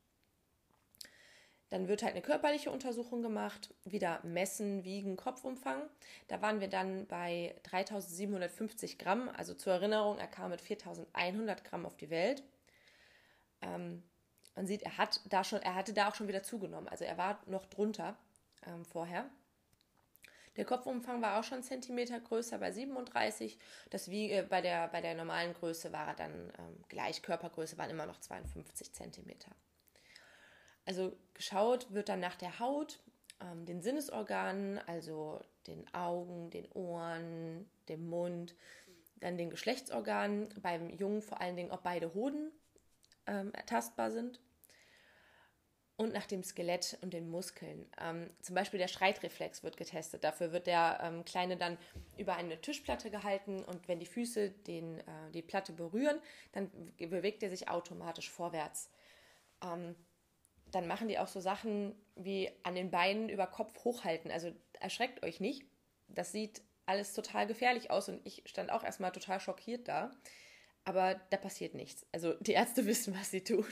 Dann 1.70 1.86
wird 1.86 2.02
halt 2.02 2.14
eine 2.14 2.22
körperliche 2.22 2.70
Untersuchung 2.70 3.22
gemacht, 3.22 3.72
wieder 3.84 4.20
messen, 4.24 4.84
wiegen, 4.84 5.16
Kopfumfang. 5.16 5.82
Da 6.26 6.42
waren 6.42 6.60
wir 6.60 6.68
dann 6.68 7.06
bei 7.06 7.54
3750 7.62 8.98
Gramm. 8.98 9.28
Also 9.36 9.54
zur 9.54 9.74
Erinnerung, 9.74 10.18
er 10.18 10.26
kam 10.26 10.50
mit 10.50 10.60
4100 10.60 11.64
Gramm 11.64 11.86
auf 11.86 11.96
die 11.96 12.10
Welt. 12.10 12.42
Ähm, 13.62 14.02
man 14.56 14.66
sieht, 14.66 14.82
er 14.82 14.98
hat 14.98 15.20
da 15.28 15.44
schon, 15.44 15.62
er 15.62 15.76
hatte 15.76 15.92
da 15.92 16.08
auch 16.08 16.14
schon 16.16 16.26
wieder 16.26 16.42
zugenommen. 16.42 16.88
Also 16.88 17.04
er 17.04 17.16
war 17.16 17.40
noch 17.46 17.66
drunter 17.66 18.16
ähm, 18.66 18.84
vorher. 18.84 19.26
Der 20.56 20.64
Kopfumfang 20.64 21.22
war 21.22 21.38
auch 21.38 21.44
schon 21.44 21.62
Zentimeter 21.62 22.18
größer 22.18 22.58
bei 22.58 22.72
37. 22.72 23.58
Das 23.90 24.10
wie 24.10 24.32
äh, 24.32 24.42
bei 24.42 24.60
der, 24.60 24.88
bei 24.88 25.00
der 25.00 25.14
normalen 25.14 25.54
Größe 25.54 25.92
war 25.92 26.08
er 26.08 26.14
dann 26.14 26.52
ähm, 26.58 26.84
gleich. 26.88 27.22
Körpergröße 27.22 27.78
waren 27.78 27.90
immer 27.90 28.06
noch 28.06 28.18
52 28.18 28.92
Zentimeter. 28.92 29.52
Also 30.90 31.16
geschaut 31.34 31.94
wird 31.94 32.08
dann 32.08 32.18
nach 32.18 32.34
der 32.34 32.58
Haut, 32.58 32.98
ähm, 33.40 33.64
den 33.64 33.80
Sinnesorganen, 33.80 34.80
also 34.88 35.38
den 35.68 35.86
Augen, 35.94 36.50
den 36.50 36.66
Ohren, 36.72 37.70
dem 37.88 38.08
Mund, 38.10 38.56
dann 39.20 39.38
den 39.38 39.50
Geschlechtsorganen. 39.50 40.48
Beim 40.60 40.90
Jungen 40.90 41.22
vor 41.22 41.40
allen 41.40 41.54
Dingen, 41.54 41.70
ob 41.70 41.84
beide 41.84 42.12
Hoden 42.12 42.50
ähm, 43.28 43.54
ertastbar 43.54 44.10
sind 44.10 44.40
und 45.94 46.12
nach 46.12 46.26
dem 46.26 46.42
Skelett 46.42 46.98
und 47.02 47.14
den 47.14 47.30
Muskeln. 47.30 47.86
Ähm, 48.00 48.28
zum 48.42 48.56
Beispiel 48.56 48.78
der 48.78 48.88
Schreitreflex 48.88 49.62
wird 49.62 49.76
getestet. 49.76 50.24
Dafür 50.24 50.50
wird 50.50 50.66
der 50.66 50.98
ähm, 51.04 51.24
Kleine 51.24 51.56
dann 51.56 51.78
über 52.18 52.34
eine 52.34 52.60
Tischplatte 52.60 53.12
gehalten 53.12 53.62
und 53.62 53.86
wenn 53.86 54.00
die 54.00 54.06
Füße 54.06 54.50
den, 54.50 54.98
äh, 54.98 55.30
die 55.32 55.42
Platte 55.42 55.72
berühren, 55.72 56.18
dann 56.50 56.68
bewegt 56.98 57.44
er 57.44 57.50
sich 57.50 57.68
automatisch 57.68 58.28
vorwärts. 58.28 58.90
Ähm, 59.62 59.94
dann 60.70 60.86
machen 60.86 61.08
die 61.08 61.18
auch 61.18 61.28
so 61.28 61.40
Sachen 61.40 61.94
wie 62.16 62.50
an 62.62 62.74
den 62.74 62.90
Beinen 62.90 63.28
über 63.28 63.46
Kopf 63.46 63.84
hochhalten. 63.84 64.30
Also 64.30 64.52
erschreckt 64.78 65.24
euch 65.24 65.40
nicht. 65.40 65.64
Das 66.08 66.32
sieht 66.32 66.62
alles 66.86 67.12
total 67.14 67.46
gefährlich 67.46 67.90
aus 67.90 68.08
und 68.08 68.24
ich 68.26 68.42
stand 68.46 68.70
auch 68.70 68.84
erstmal 68.84 69.12
total 69.12 69.40
schockiert 69.40 69.88
da. 69.88 70.10
Aber 70.84 71.20
da 71.30 71.36
passiert 71.36 71.74
nichts. 71.74 72.06
Also 72.12 72.34
die 72.34 72.52
Ärzte 72.52 72.86
wissen, 72.86 73.14
was 73.18 73.30
sie 73.30 73.44
tun. 73.44 73.66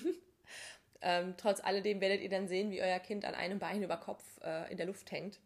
Ähm, 1.01 1.35
trotz 1.37 1.61
alledem 1.61 2.01
werdet 2.01 2.21
ihr 2.23 2.29
dann 2.29 2.49
sehen, 2.49 2.71
wie 2.71 2.83
euer 2.83 2.99
Kind 2.99 3.25
an 3.25 3.35
einem 3.35 3.59
Bein 3.59 3.83
über 3.83 3.97
Kopf 3.97 4.25
äh, 4.43 4.71
in 4.71 4.77
der 4.77 4.87
Luft 4.87 5.11
hängt. 5.13 5.39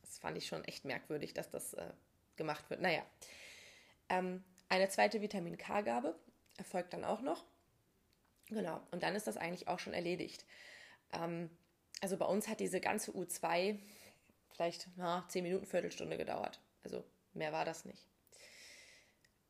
Das 0.00 0.18
fand 0.18 0.38
ich 0.38 0.46
schon 0.46 0.64
echt 0.64 0.84
merkwürdig, 0.84 1.34
dass 1.34 1.50
das 1.50 1.74
äh, 1.74 1.90
gemacht 2.36 2.68
wird. 2.70 2.80
Naja. 2.80 3.02
Ähm, 4.08 4.42
eine 4.68 4.88
zweite 4.88 5.20
Vitamin 5.20 5.58
K-Gabe 5.58 6.14
erfolgt 6.56 6.94
dann 6.94 7.04
auch 7.04 7.20
noch. 7.20 7.44
Genau, 8.52 8.80
und 8.90 9.02
dann 9.02 9.14
ist 9.14 9.26
das 9.26 9.36
eigentlich 9.36 9.68
auch 9.68 9.78
schon 9.78 9.94
erledigt. 9.94 10.44
Ähm, 11.12 11.50
also 12.00 12.16
bei 12.16 12.26
uns 12.26 12.48
hat 12.48 12.60
diese 12.60 12.80
ganze 12.80 13.12
U2 13.12 13.78
vielleicht 14.50 14.88
na, 14.96 15.24
10 15.28 15.42
Minuten, 15.44 15.66
Viertelstunde 15.66 16.18
gedauert. 16.18 16.60
Also 16.84 17.04
mehr 17.32 17.52
war 17.52 17.64
das 17.64 17.84
nicht. 17.84 18.06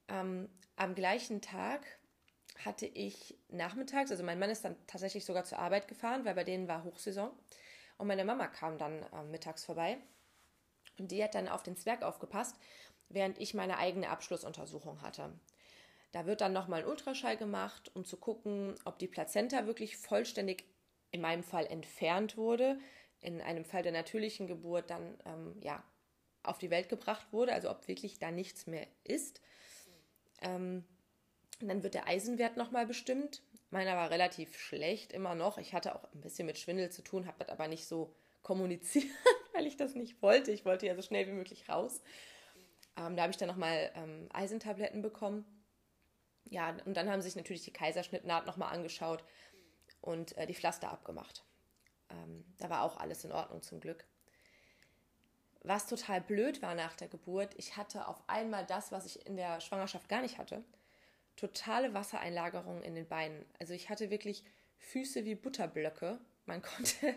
Ähm, 0.09 0.49
am 0.77 0.95
gleichen 0.95 1.41
Tag 1.41 1.85
hatte 2.65 2.87
ich 2.87 3.37
nachmittags, 3.49 4.11
also 4.11 4.23
mein 4.23 4.39
Mann 4.39 4.51
ist 4.51 4.65
dann 4.65 4.77
tatsächlich 4.87 5.25
sogar 5.25 5.45
zur 5.45 5.59
Arbeit 5.59 5.89
gefahren, 5.89 6.25
weil 6.25 6.35
bei 6.35 6.45
denen 6.45 6.69
war 6.69 6.85
Hochsaison. 6.85 7.33
Und 7.99 8.07
meine 8.07 8.25
Mama 8.25 8.47
kam 8.47 8.79
dann 8.79 9.03
äh, 9.03 9.25
mittags 9.25 9.65
vorbei. 9.65 9.99
Und 10.99 11.11
die 11.11 11.25
hat 11.25 11.35
dann 11.35 11.49
auf 11.49 11.63
den 11.63 11.77
Zwerg 11.77 12.03
aufgepasst, 12.03 12.57
während 13.09 13.39
ich 13.41 13.55
meine 13.55 13.79
eigene 13.79 14.11
Abschlussuntersuchung 14.11 15.03
hatte. 15.03 15.33
Da 16.13 16.27
wird 16.27 16.43
dann 16.43 16.53
nochmal 16.53 16.83
ein 16.83 16.89
Ultraschall 16.89 17.37
gemacht, 17.37 17.91
um 17.95 18.05
zu 18.05 18.19
gucken, 18.19 18.75
ob 18.85 18.99
die 18.99 19.09
Plazenta 19.09 19.67
wirklich 19.67 19.97
vollständig 19.97 20.65
in 21.11 21.23
meinem 21.23 21.43
Fall 21.43 21.67
entfernt 21.67 22.37
wurde, 22.37 22.79
in 23.21 23.41
einem 23.41 23.65
Fall 23.65 23.83
der 23.83 23.93
natürlichen 23.93 24.47
Geburt 24.47 24.91
dann 24.91 25.19
ähm, 25.25 25.57
ja, 25.61 25.83
auf 26.43 26.59
die 26.59 26.71
Welt 26.71 26.89
gebracht 26.89 27.33
wurde, 27.33 27.53
also 27.53 27.71
ob 27.71 27.89
wirklich 27.89 28.19
da 28.19 28.31
nichts 28.31 28.67
mehr 28.67 28.87
ist. 29.05 29.41
Ähm, 30.43 30.85
dann 31.61 31.83
wird 31.83 31.95
der 31.95 32.09
Eisenwert 32.09 32.57
nochmal 32.57 32.87
bestimmt. 32.87 33.43
Meiner 33.71 33.97
war 33.97 34.11
relativ 34.11 34.59
schlecht, 34.59 35.13
immer 35.13 35.35
noch. 35.35 35.57
Ich 35.59 35.73
hatte 35.73 35.95
auch 35.95 36.05
ein 36.13 36.21
bisschen 36.21 36.47
mit 36.47 36.59
Schwindel 36.59 36.91
zu 36.91 37.03
tun, 37.03 37.27
habe 37.27 37.39
das 37.39 37.49
aber 37.49 37.69
nicht 37.69 37.87
so 37.87 38.15
kommuniziert, 38.43 39.07
weil 39.55 39.67
ich 39.67 39.77
das 39.77 39.95
nicht 39.95 40.21
wollte. 40.21 40.51
Ich 40.51 40.65
wollte 40.65 40.87
ja 40.87 40.95
so 40.95 41.03
schnell 41.03 41.27
wie 41.27 41.33
möglich 41.33 41.69
raus. 41.69 42.03
Ähm, 42.97 43.17
da 43.17 43.23
habe 43.23 43.31
ich 43.31 43.39
dann 43.39 43.49
nochmal 43.49 43.91
ähm, 43.95 44.29
Eisentabletten 44.33 45.01
bekommen. 45.01 45.47
Ja, 46.51 46.77
und 46.85 46.97
dann 46.97 47.11
haben 47.11 47.23
sich 47.23 47.37
natürlich 47.37 47.65
die 47.65 47.73
Kaiserschnittnaht 47.73 48.47
nochmal 48.47 48.73
angeschaut 48.73 49.25
und 50.01 50.37
äh, 50.37 50.47
die 50.47 50.55
Pflaster 50.55 50.91
abgemacht. 50.91 51.45
Ähm, 52.11 52.45
da 52.59 52.69
war 52.69 52.83
auch 52.83 52.99
alles 52.99 53.25
in 53.25 53.33
Ordnung 53.33 53.63
zum 53.63 53.81
Glück. 53.81 54.05
Was 55.63 55.87
total 55.87 56.21
blöd 56.21 56.61
war 56.61 56.75
nach 56.75 56.97
der 56.97 57.09
Geburt, 57.09 57.55
ich 57.57 57.77
hatte 57.77 58.09
auf 58.09 58.21
einmal 58.29 58.67
das, 58.67 58.91
was 58.91 59.07
ich 59.07 59.25
in 59.27 59.37
der 59.37 59.61
Schwangerschaft 59.61 60.09
gar 60.09 60.21
nicht 60.21 60.39
hatte 60.39 60.65
totale 61.37 61.95
Wassereinlagerung 61.95 62.83
in 62.83 62.95
den 62.95 63.09
Beinen. 63.09 63.45
Also 63.59 63.73
ich 63.75 63.89
hatte 63.89 64.11
wirklich 64.11 64.45
Füße 64.79 65.25
wie 65.25 65.35
Butterblöcke. 65.35 66.19
Man 66.47 66.63
konnte 66.63 67.15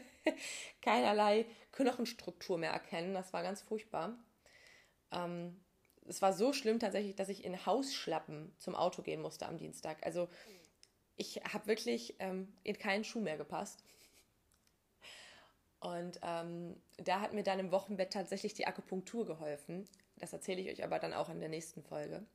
keinerlei 0.82 1.46
Knochenstruktur 1.72 2.58
mehr 2.58 2.72
erkennen. 2.72 3.14
Das 3.14 3.34
war 3.34 3.44
ganz 3.44 3.62
furchtbar. 3.62 4.18
Ähm, 5.12 5.64
es 6.08 6.22
war 6.22 6.34
so 6.34 6.54
schlimm 6.54 6.80
tatsächlich, 6.80 7.16
dass 7.16 7.30
ich 7.30 7.44
in 7.44 7.66
Hausschlappen 7.66 8.54
zum 8.58 8.76
Auto 8.76 9.02
gehen 9.02 9.22
musste 9.22 9.48
am 9.48 9.58
Dienstag. 9.58 10.06
Also 10.06 10.30
ich 11.18 11.38
habe 11.38 11.68
wirklich 11.68 12.16
ähm, 12.20 12.54
in 12.64 12.78
keinen 12.78 13.04
Schuh 13.04 13.22
mehr 13.22 13.38
gepasst. 13.38 13.84
Und 15.80 16.20
ähm, 16.24 16.76
da 16.98 17.22
hat 17.22 17.34
mir 17.34 17.44
dann 17.44 17.60
im 17.60 17.72
Wochenbett 17.72 18.14
tatsächlich 18.14 18.54
die 18.54 18.66
Akupunktur 18.66 19.26
geholfen. 19.26 19.88
Das 20.18 20.34
erzähle 20.34 20.62
ich 20.62 20.70
euch 20.70 20.84
aber 20.84 21.00
dann 21.00 21.14
auch 21.14 21.30
in 21.30 21.40
der 21.40 21.50
nächsten 21.50 21.84
Folge. 21.84 22.26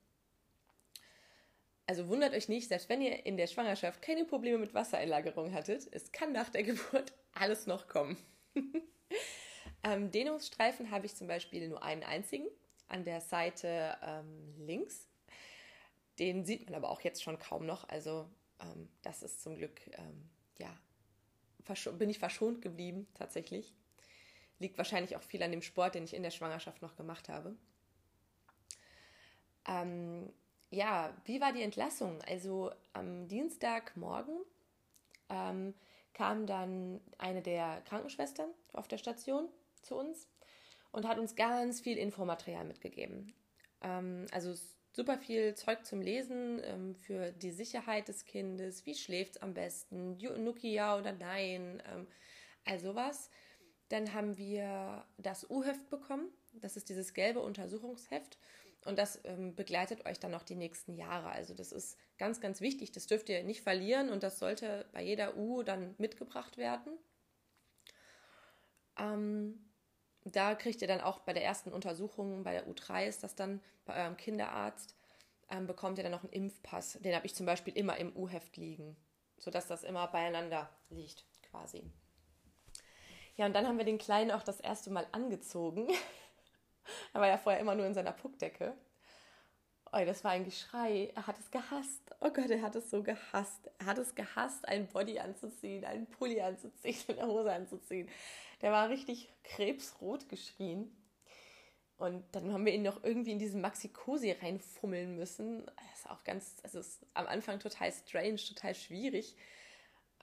Also 1.87 2.07
wundert 2.07 2.35
euch 2.35 2.49
nicht, 2.49 2.69
selbst 2.69 2.89
wenn 2.89 3.03
ihr 3.03 3.27
in 3.27 3.37
der 3.37 3.49
Schwangerschaft 3.49 4.01
keine 4.03 4.25
Probleme 4.25 4.59
mit 4.59 4.75
Wassereinlagerung 4.75 5.53
hattet, 5.53 5.89
es 5.91 6.13
kann 6.13 6.33
nach 6.33 6.49
der 6.49 6.63
Geburt 6.65 7.13
alles 7.33 7.67
noch 7.67 7.89
kommen. 7.89 8.17
ähm, 9.83 10.11
Dehnungsstreifen 10.13 10.93
habe 10.93 11.07
ich 11.07 11.17
zum 11.17 11.27
Beispiel 11.27 11.69
nur 11.69 11.83
einen 11.83 12.05
einzigen 12.05 12.47
an 12.91 13.05
der 13.05 13.21
Seite 13.21 13.97
ähm, 14.03 14.55
links. 14.59 15.09
Den 16.19 16.45
sieht 16.45 16.67
man 16.67 16.75
aber 16.75 16.91
auch 16.91 17.01
jetzt 17.01 17.23
schon 17.23 17.39
kaum 17.39 17.67
noch. 17.67 17.89
Also 17.89 18.29
ähm, 18.61 18.89
das 19.03 19.23
ist 19.23 19.43
zum 19.43 19.57
Glück, 19.57 19.81
ähm, 19.93 20.29
ja, 20.59 20.77
bin 21.99 22.11
ich 22.11 22.19
verschont 22.19 22.63
geblieben 22.63 23.07
tatsächlich. 23.15 23.75
Liegt 24.59 24.77
wahrscheinlich 24.77 25.17
auch 25.17 25.23
viel 25.23 25.43
an 25.43 25.53
dem 25.53 25.63
Sport, 25.63 25.95
den 25.95 26.05
ich 26.05 26.15
in 26.15 26.23
der 26.23 26.31
Schwangerschaft 26.31 26.83
noch 26.83 26.97
gemacht 26.97 27.29
habe. 27.29 27.57
Ähm, 29.67 30.33
ja, 30.71 31.17
wie 31.25 31.41
war 31.41 31.53
die 31.53 31.63
Entlassung? 31.63 32.21
Also 32.23 32.71
am 32.93 33.29
Dienstagmorgen 33.29 34.39
ähm, 35.29 35.75
kam 36.13 36.47
dann 36.47 37.01
eine 37.19 37.41
der 37.41 37.81
Krankenschwestern 37.83 38.51
auf 38.73 38.89
der 38.89 38.99
Station 38.99 39.49
zu 39.83 39.97
uns 39.97 40.29
und 40.93 41.07
hat 41.07 41.19
uns 41.19 41.37
ganz 41.37 41.81
viel 41.81 41.97
Infomaterial 41.97 42.65
mitgegeben. 42.65 43.33
Ähm, 43.83 44.27
also 44.33 44.55
super 44.93 45.19
viel 45.19 45.55
Zeug 45.55 45.85
zum 45.85 46.01
Lesen 46.01 46.61
ähm, 46.65 46.95
für 46.95 47.33
die 47.33 47.53
Sicherheit 47.53 48.09
des 48.09 48.25
Kindes, 48.25 48.87
wie 48.87 48.95
schläft 48.95 49.37
es 49.37 49.43
am 49.43 49.55
besten, 49.55 50.17
Nuki 50.17 50.73
ja 50.73 50.99
oder 50.99 51.13
nein, 51.13 51.83
ähm, 51.91 52.07
all 52.65 52.79
sowas. 52.79 53.31
Dann 53.89 54.13
haben 54.15 54.37
wir 54.37 55.05
das 55.19 55.49
U-Heft 55.51 55.91
bekommen, 55.91 56.29
das 56.53 56.77
ist 56.77 56.89
dieses 56.89 57.15
gelbe 57.15 57.41
Untersuchungsheft 57.41 58.39
und 58.85 58.99
das 58.99 59.21
ähm, 59.25 59.55
begleitet 59.55 60.07
euch 60.07 60.19
dann 60.19 60.31
noch 60.31 60.43
die 60.43 60.55
nächsten 60.55 60.95
Jahre. 60.95 61.31
Also 61.31 61.55
das 61.55 61.73
ist 61.73 61.99
ganz, 62.19 62.41
ganz 62.41 62.61
wichtig. 62.61 62.93
Das 62.93 63.07
dürft 63.07 63.29
ihr 63.29 63.43
nicht 63.43 63.63
verlieren 63.63 64.11
und 64.11 64.23
das 64.23 64.39
sollte 64.39 64.87
bei 64.93 65.03
jeder 65.03 65.37
U 65.37 65.63
dann 65.63 65.95
mitgebracht 65.99 66.57
werden. 66.57 66.93
Ähm, 68.99 69.70
da 70.25 70.55
kriegt 70.55 70.83
ihr 70.83 70.89
dann 70.89 71.01
auch 71.01 71.21
bei 71.21 71.33
der 71.33 71.45
ersten 71.45 71.73
Untersuchung, 71.73 72.43
bei 72.43 72.53
der 72.53 72.67
U3 72.69 73.07
ist 73.07 73.23
das 73.23 73.35
dann 73.35 73.61
bei 73.85 74.03
eurem 74.03 74.17
Kinderarzt, 74.17 74.95
ähm, 75.51 75.67
bekommt 75.67 75.99
ihr 75.99 76.05
dann 76.05 76.13
noch 76.13 76.25
einen 76.25 76.33
Impfpass. 76.33 76.99
Den 77.01 77.15
habe 77.15 77.27
ich 77.27 77.35
zum 77.35 77.47
Beispiel 77.47 77.77
immer 77.77 77.97
im 77.97 78.15
U-Heft 78.15 78.57
liegen, 78.57 78.97
sodass 79.39 79.67
das 79.67 79.83
immer 79.83 80.07
beieinander 80.09 80.71
liegt 80.91 81.25
quasi. 81.43 81.91
Ja, 83.37 83.47
und 83.47 83.55
dann 83.55 83.67
haben 83.67 83.79
wir 83.79 83.85
den 83.87 83.99
Kleinen 83.99 84.31
auch 84.31 84.43
das 84.43 84.61
erste 84.61 84.91
Mal 84.91 85.07
angezogen. 85.13 85.89
Er 87.13 87.21
war 87.21 87.29
ja 87.29 87.39
vorher 87.39 87.61
immer 87.61 87.77
nur 87.77 87.87
in 87.87 87.95
seiner 87.95 88.11
Puckdecke. 88.11 88.75
Oh, 89.93 90.05
das 90.05 90.23
war 90.23 90.31
ein 90.31 90.45
Geschrei. 90.45 91.11
Er 91.17 91.27
hat 91.27 91.39
es 91.41 91.51
gehasst. 91.51 92.01
Oh 92.21 92.31
Gott, 92.31 92.49
er 92.51 92.63
hat 92.63 92.77
es 92.77 92.91
so 92.91 93.03
gehasst. 93.03 93.71
Er 93.79 93.87
hat 93.87 93.99
es 93.99 94.15
gehasst, 94.15 94.69
einen 94.69 94.87
Body 94.87 95.19
anzuziehen, 95.19 95.85
einen 95.85 96.07
Pulli 96.07 96.41
anzuziehen, 96.41 96.97
eine 97.09 97.27
Hose 97.27 97.53
anzuziehen. 97.53 98.09
Der 98.63 98.71
war 98.71 98.89
richtig 98.89 99.33
krebsrot 99.43 100.29
geschrien. 100.29 100.97
Und 101.97 102.25
dann 102.33 102.53
haben 102.53 102.65
wir 102.65 102.73
ihn 102.73 102.83
noch 102.83 103.03
irgendwie 103.03 103.33
in 103.33 103.39
diesen 103.39 103.61
Maxi 103.61 103.89
Cosi 103.89 104.31
reinfummeln 104.31 105.17
müssen. 105.17 105.67
Das 105.67 105.99
ist 105.99 106.11
auch 106.11 106.25
ganz, 106.25 106.57
also 106.63 106.79
ist 106.79 107.05
am 107.13 107.27
Anfang 107.27 107.59
total 107.59 107.93
strange, 107.93 108.37
total 108.37 108.75
schwierig. 108.75 109.37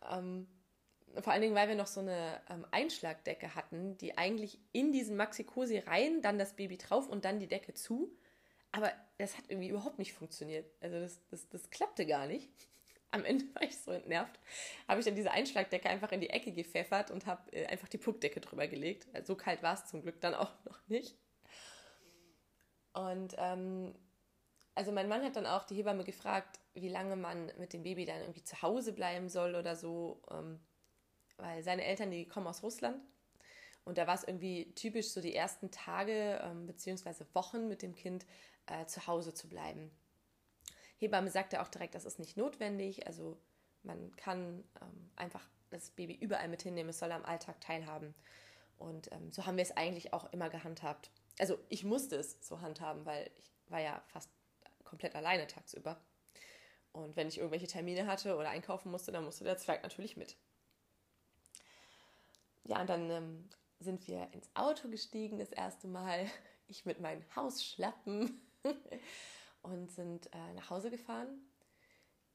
Ähm, 0.10 0.48
vor 1.22 1.34
allen 1.34 1.42
Dingen, 1.42 1.56
weil 1.56 1.68
wir 1.68 1.76
noch 1.76 1.88
so 1.88 2.00
eine 2.00 2.42
ähm, 2.50 2.66
Einschlagdecke 2.72 3.54
hatten, 3.54 3.98
die 3.98 4.18
eigentlich 4.18 4.60
in 4.72 4.92
diesen 4.92 5.18
Maxi-Cosi 5.18 5.80
rein, 5.80 6.22
dann 6.22 6.40
das 6.40 6.56
Baby 6.56 6.78
drauf 6.78 7.08
und 7.10 7.26
dann 7.26 7.40
die 7.40 7.48
Decke 7.48 7.74
zu. 7.74 8.18
Aber 8.72 8.92
das 9.18 9.38
hat 9.38 9.46
irgendwie 9.48 9.70
überhaupt 9.70 10.00
nicht 10.00 10.14
funktioniert. 10.14 10.70
Also 10.82 11.00
das, 11.00 11.20
das, 11.30 11.50
das 11.50 11.70
klappte 11.70 12.06
gar 12.06 12.28
nicht. 12.28 12.50
Am 13.12 13.24
Ende 13.24 13.46
war 13.56 13.64
ich 13.64 13.78
so 13.78 13.92
entnervt, 13.92 14.38
habe 14.88 15.00
ich 15.00 15.06
dann 15.06 15.16
diese 15.16 15.32
Einschlagdecke 15.32 15.90
einfach 15.90 16.12
in 16.12 16.22
die 16.22 16.30
Ecke 16.30 16.52
gepfeffert 16.52 17.10
und 17.10 17.26
habe 17.26 17.52
äh, 17.54 17.66
einfach 17.68 17.88
die 17.88 17.98
Puckdecke 17.98 18.42
drüber 18.42 18.68
gelegt. 18.68 19.08
Also 19.14 19.34
so 19.34 19.38
kalt 19.38 19.64
war 19.64 19.76
es 19.76 19.86
zum 19.86 20.02
Glück 20.02 20.20
dann 20.22 20.34
auch 20.34 20.52
noch 20.66 20.80
nicht. 20.88 21.16
Und 22.94 23.36
ähm, 23.38 23.96
also 24.76 24.92
mein 24.92 25.08
Mann 25.08 25.24
hat 25.24 25.36
dann 25.36 25.46
auch 25.46 25.64
die 25.64 25.76
Hebamme 25.76 26.04
gefragt, 26.04 26.60
wie 26.74 26.90
lange 26.90 27.16
man 27.16 27.52
mit 27.58 27.74
dem 27.74 27.84
Baby 27.84 28.06
dann 28.06 28.22
irgendwie 28.22 28.44
zu 28.44 28.62
Hause 28.62 28.94
bleiben 28.94 29.30
soll 29.30 29.56
oder 29.56 29.76
so, 29.76 30.22
ähm, 30.30 30.60
weil 31.38 31.64
seine 31.64 31.84
Eltern, 31.86 32.12
die 32.12 32.28
kommen 32.28 32.48
aus 32.48 32.62
Russland 32.62 33.02
und 33.88 33.98
da 33.98 34.06
war 34.06 34.16
es 34.16 34.26
irgendwie 34.26 34.74
typisch, 34.76 35.12
so 35.12 35.22
die 35.22 35.34
ersten 35.34 35.72
Tage 35.72 36.42
ähm, 36.44 36.68
bzw. 36.68 37.24
Wochen 37.34 37.70
mit 37.70 37.82
dem 37.82 37.96
Kind 37.96 38.26
äh, 38.68 38.86
zu 38.86 39.08
Hause 39.08 39.34
zu 39.34 39.50
bleiben. 39.50 39.92
Hebamme 40.98 41.30
sagte 41.30 41.62
auch 41.62 41.68
direkt, 41.68 41.96
das 41.96 42.06
ist 42.06 42.20
nicht 42.20 42.38
notwendig, 42.38 43.06
also 43.08 43.38
man 43.84 44.16
kann 44.16 44.64
ähm, 44.82 45.12
einfach 45.16 45.48
das 45.70 45.92
Baby 45.92 46.16
überall 46.16 46.48
mit 46.48 46.64
hinnehmen, 46.64 46.90
es 46.90 47.00
soll 47.00 47.12
am 47.12 47.26
Alltag 47.26 47.62
teilhaben. 47.62 48.14
Und 48.78 49.12
ähm, 49.12 49.32
so 49.32 49.46
haben 49.46 49.58
wir 49.58 49.64
es 49.64 49.76
eigentlich 49.76 50.14
auch 50.14 50.32
immer 50.32 50.50
gehandhabt. 50.50 51.10
Also 51.40 51.58
ich 51.70 51.84
musste 51.84 52.16
es 52.16 52.38
so 52.42 52.62
handhaben, 52.62 53.06
weil 53.06 53.30
ich 53.38 53.52
war 53.70 53.80
ja 53.80 54.02
fast 54.08 54.30
komplett 54.84 55.16
alleine 55.16 55.48
tagsüber. 55.48 56.00
Und 56.94 57.16
wenn 57.16 57.28
ich 57.28 57.38
irgendwelche 57.38 57.68
Termine 57.68 58.08
hatte 58.08 58.36
oder 58.36 58.50
einkaufen 58.50 58.92
musste, 58.92 59.12
dann 59.12 59.26
musste 59.26 59.44
der 59.44 59.58
Zwerg 59.58 59.84
natürlich 59.84 60.18
mit. 60.18 60.36
Ja, 62.64 62.82
und 62.82 62.90
dann 62.90 63.10
ähm, 63.10 63.50
sind 63.80 64.08
wir 64.08 64.32
ins 64.34 64.50
Auto 64.56 64.90
gestiegen 64.90 65.38
das 65.38 65.52
erste 65.52 65.88
Mal. 65.88 66.26
Ich 66.70 66.86
mit 66.86 67.00
meinen 67.00 67.24
Hausschlappen 67.34 68.42
und 69.62 69.92
sind 69.92 70.28
äh, 70.34 70.54
nach 70.54 70.70
Hause 70.70 70.90
gefahren. 70.90 71.28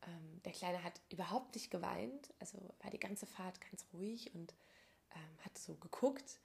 Ähm, 0.07 0.43
der 0.45 0.53
Kleine 0.53 0.83
hat 0.83 1.01
überhaupt 1.11 1.55
nicht 1.55 1.71
geweint, 1.71 2.33
also 2.41 2.59
war 2.81 2.91
die 2.91 3.01
ganze 3.01 3.27
Fahrt 3.27 3.61
ganz 3.61 3.87
ruhig 3.93 4.35
und 4.35 4.55
ähm, 5.15 5.45
hat 5.45 5.57
so 5.57 5.75
geguckt 5.77 6.41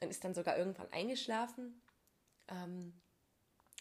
und 0.00 0.08
ist 0.08 0.24
dann 0.24 0.34
sogar 0.34 0.56
irgendwann 0.56 0.90
eingeschlafen. 0.92 1.80
Ähm, 2.48 2.94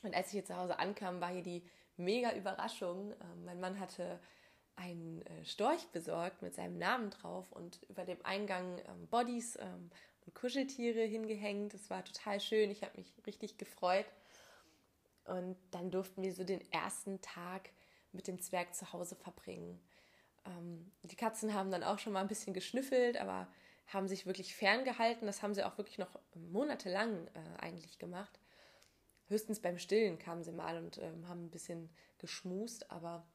und 0.04 0.16
als 0.16 0.28
ich 0.28 0.34
hier 0.34 0.46
zu 0.46 0.58
Hause 0.58 0.80
ankam, 0.80 1.22
war 1.22 1.32
hier 1.32 1.44
die 1.44 1.64
mega 1.98 2.34
Überraschung. 2.36 3.12
Ähm, 3.12 3.46
mein 3.46 3.60
Mann 3.60 3.80
hatte 3.80 4.20
einen 4.76 5.22
äh, 5.26 5.46
Storch 5.46 5.88
besorgt 5.90 6.42
mit 6.42 6.56
seinem 6.56 6.78
Namen 6.78 7.10
drauf 7.12 7.52
und 7.52 7.82
über 7.90 8.06
dem 8.06 8.24
Eingang 8.26 8.80
ähm, 8.88 9.08
Bodies 9.08 9.58
ähm, 9.58 9.92
und 10.26 10.34
Kuscheltiere 10.34 11.02
hingehängt. 11.02 11.74
Das 11.74 11.90
war 11.90 12.04
total 12.04 12.40
schön. 12.40 12.72
Ich 12.72 12.84
habe 12.84 12.98
mich 12.98 13.14
richtig 13.26 13.58
gefreut. 13.58 14.06
Und 15.26 15.58
dann 15.72 15.92
durften 15.92 16.22
wir 16.24 16.34
so 16.34 16.44
den 16.44 16.62
ersten 16.72 17.22
Tag 17.22 17.70
mit 18.12 18.28
dem 18.28 18.40
Zwerg 18.42 18.76
zu 18.76 18.92
Hause 18.92 19.16
verbringen. 19.16 19.80
Ähm, 20.46 20.92
die 21.04 21.16
Katzen 21.16 21.54
haben 21.54 21.72
dann 21.72 21.84
auch 21.84 22.00
schon 22.00 22.14
mal 22.14 22.22
ein 22.22 22.28
bisschen 22.28 22.54
geschnüffelt, 22.54 23.18
aber 23.18 23.48
haben 23.88 24.08
sich 24.08 24.26
wirklich 24.26 24.56
ferngehalten. 24.56 25.28
Das 25.28 25.42
haben 25.42 25.54
sie 25.54 25.64
auch 25.64 25.78
wirklich 25.78 25.98
noch 25.98 26.20
monatelang 26.34 27.28
äh, 27.28 27.62
eigentlich 27.62 28.00
gemacht 28.00 28.40
höchstens 29.32 29.62
beim 29.62 29.80
Stillen 29.80 30.20
kamen 30.20 30.44
sie 30.44 30.52
mal 30.52 30.78
und 30.78 31.00
ähm, 31.00 31.28
haben 31.28 31.46
ein 31.46 31.50
bisschen 31.50 31.90
geschmust, 32.20 32.92
aber 32.92 33.26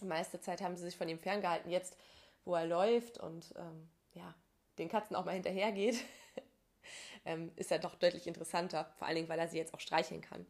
die 0.00 0.04
meiste 0.04 0.40
Zeit 0.40 0.60
haben 0.60 0.76
sie 0.76 0.82
sich 0.82 0.96
von 0.96 1.08
ihm 1.08 1.18
ferngehalten. 1.18 1.70
Jetzt, 1.70 1.96
wo 2.44 2.54
er 2.54 2.66
läuft 2.66 3.18
und 3.18 3.54
ähm, 3.56 3.88
ja, 4.12 4.34
den 4.78 4.90
Katzen 4.90 5.16
auch 5.16 5.24
mal 5.24 5.32
hinterhergeht, 5.32 5.96
ähm, 7.24 7.50
ist 7.56 7.72
er 7.72 7.78
doch 7.78 7.94
deutlich 7.94 8.26
interessanter. 8.26 8.90
Vor 8.98 9.06
allen 9.06 9.16
Dingen, 9.16 9.28
weil 9.28 9.38
er 9.38 9.48
sie 9.48 9.56
jetzt 9.56 9.72
auch 9.72 9.80
streicheln 9.80 10.20
kann 10.20 10.44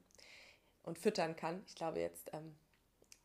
und 0.86 0.98
füttern 0.98 1.36
kann. 1.36 1.62
Ich 1.66 1.74
glaube, 1.74 2.00
jetzt 2.00 2.30
ähm, 2.32 2.56